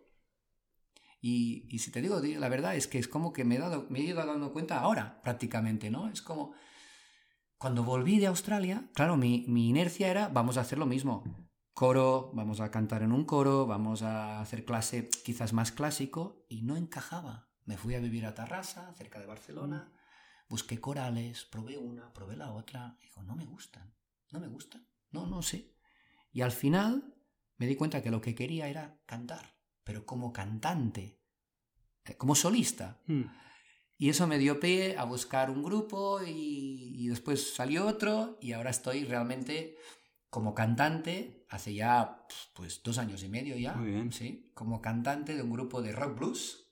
Y, 1.20 1.66
y, 1.70 1.78
si 1.80 1.90
te 1.90 2.00
digo 2.00 2.20
la 2.20 2.48
verdad, 2.48 2.76
es 2.76 2.86
que 2.86 2.98
es 2.98 3.08
como 3.08 3.32
que 3.32 3.44
me 3.44 3.56
he, 3.56 3.58
dado, 3.58 3.86
me 3.90 3.98
he 3.98 4.02
ido 4.02 4.24
dando 4.24 4.52
cuenta 4.52 4.78
ahora, 4.78 5.20
prácticamente, 5.22 5.90
¿no? 5.90 6.08
Es 6.08 6.22
como 6.22 6.54
cuando 7.58 7.84
volví 7.84 8.18
de 8.18 8.26
Australia, 8.26 8.88
claro, 8.94 9.16
mi, 9.16 9.44
inercia 9.46 10.08
era, 10.08 10.28
vamos 10.28 10.58
a 10.58 10.60
hacer 10.60 10.78
lo 10.78 10.86
mismo. 10.86 11.24
Coro, 11.76 12.30
vamos 12.32 12.60
a 12.60 12.70
cantar 12.70 13.02
en 13.02 13.12
un 13.12 13.26
coro, 13.26 13.66
vamos 13.66 14.00
a 14.00 14.40
hacer 14.40 14.64
clase 14.64 15.10
quizás 15.10 15.52
más 15.52 15.72
clásico, 15.72 16.46
y 16.48 16.62
no 16.62 16.74
encajaba. 16.74 17.50
Me 17.66 17.76
fui 17.76 17.94
a 17.94 18.00
vivir 18.00 18.24
a 18.24 18.34
Tarrasa, 18.34 18.94
cerca 18.94 19.20
de 19.20 19.26
Barcelona, 19.26 19.92
busqué 20.48 20.80
corales, 20.80 21.44
probé 21.44 21.76
una, 21.76 22.14
probé 22.14 22.34
la 22.34 22.50
otra, 22.52 22.96
y 22.98 23.04
digo, 23.04 23.22
no 23.24 23.36
me 23.36 23.44
gustan, 23.44 23.94
no 24.30 24.40
me 24.40 24.48
gustan, 24.48 24.88
no, 25.10 25.26
no 25.26 25.42
sé. 25.42 25.76
Y 26.32 26.40
al 26.40 26.50
final 26.50 27.14
me 27.58 27.66
di 27.66 27.76
cuenta 27.76 28.02
que 28.02 28.10
lo 28.10 28.22
que 28.22 28.34
quería 28.34 28.68
era 28.68 28.98
cantar, 29.04 29.58
pero 29.84 30.06
como 30.06 30.32
cantante, 30.32 31.20
eh, 32.06 32.16
como 32.16 32.34
solista. 32.34 33.02
Hmm. 33.06 33.24
Y 33.98 34.08
eso 34.08 34.26
me 34.26 34.38
dio 34.38 34.60
pie 34.60 34.96
a 34.96 35.04
buscar 35.04 35.50
un 35.50 35.62
grupo 35.62 36.22
y, 36.26 37.06
después 37.08 37.54
salió 37.54 37.86
otro 37.86 38.38
y 38.40 38.52
ahora 38.52 38.70
estoy 38.70 39.04
realmente 39.04 39.76
como 40.30 40.54
cantante, 40.54 41.46
hace 41.48 41.74
ya 41.74 42.26
pues 42.54 42.82
dos 42.82 42.98
años 42.98 43.22
y 43.22 43.28
medio 43.28 43.56
ya, 43.56 43.76
¿sí? 44.10 44.50
como 44.54 44.80
cantante 44.80 45.34
de 45.34 45.42
un 45.42 45.50
grupo 45.50 45.82
de 45.82 45.92
rock 45.92 46.18
blues, 46.18 46.66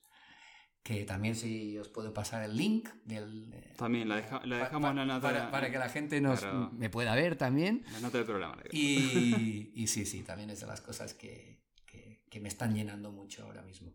que 0.82 1.04
también 1.04 1.34
si 1.34 1.78
os 1.78 1.88
puedo 1.88 2.12
pasar 2.12 2.42
el 2.42 2.56
link 2.56 2.90
del... 3.04 3.52
Eh, 3.54 3.72
también 3.78 4.06
la, 4.08 4.16
dejamos 4.16 4.90
en 4.90 4.96
la 4.96 5.06
nota. 5.06 5.50
Para, 5.50 5.70
que 5.70 5.78
la 5.78 5.88
gente 5.88 6.20
nos, 6.20 6.44
me 6.72 6.90
pueda 6.90 7.14
ver 7.14 7.36
también. 7.36 7.84
La 7.90 8.00
nota 8.00 8.18
del 8.18 8.26
programa. 8.26 8.62
Y, 8.70 9.72
y, 9.74 9.86
sí, 9.86 10.04
sí, 10.04 10.22
también 10.22 10.50
es 10.50 10.60
de 10.60 10.66
las 10.66 10.82
cosas 10.82 11.14
que, 11.14 11.64
que, 11.86 12.26
que 12.30 12.40
me 12.40 12.48
están 12.48 12.74
llenando 12.74 13.12
mucho 13.12 13.44
ahora 13.44 13.62
mismo. 13.62 13.94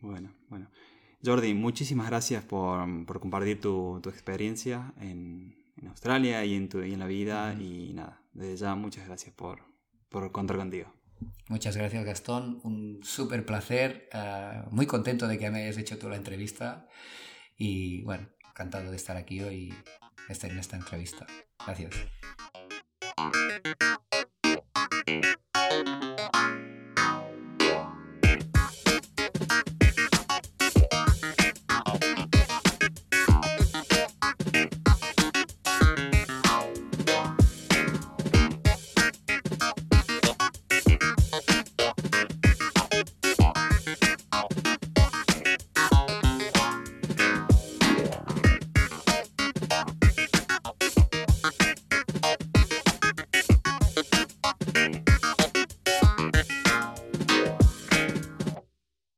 Bueno, 0.00 0.34
bueno. 0.48 0.70
Jordi, 1.24 1.54
muchísimas 1.54 2.08
gracias 2.08 2.44
por, 2.44 3.06
por 3.06 3.20
compartir 3.20 3.60
tu, 3.60 4.00
tu 4.02 4.10
experiencia 4.10 4.92
en, 4.98 5.55
en, 5.55 5.55
Australia 5.96 6.44
y 6.44 6.54
en, 6.54 6.68
tu, 6.68 6.82
y 6.82 6.92
en 6.92 6.98
la 6.98 7.06
vida. 7.06 7.56
Y 7.58 7.94
nada, 7.94 8.20
desde 8.34 8.56
ya 8.56 8.74
muchas 8.74 9.06
gracias 9.06 9.34
por, 9.34 9.62
por 10.10 10.30
contar 10.30 10.58
contigo. 10.58 10.92
Muchas 11.48 11.74
gracias 11.74 12.04
Gastón, 12.04 12.60
un 12.64 13.00
súper 13.02 13.46
placer, 13.46 14.10
uh, 14.12 14.68
muy 14.70 14.86
contento 14.86 15.26
de 15.26 15.38
que 15.38 15.50
me 15.50 15.62
hayas 15.62 15.78
hecho 15.78 15.98
tú 15.98 16.10
la 16.10 16.16
entrevista 16.16 16.86
y 17.56 18.02
bueno, 18.02 18.28
encantado 18.46 18.90
de 18.90 18.96
estar 18.96 19.16
aquí 19.16 19.40
hoy 19.40 19.74
en 20.28 20.58
esta 20.58 20.76
entrevista. 20.76 21.26
Gracias. 21.64 21.94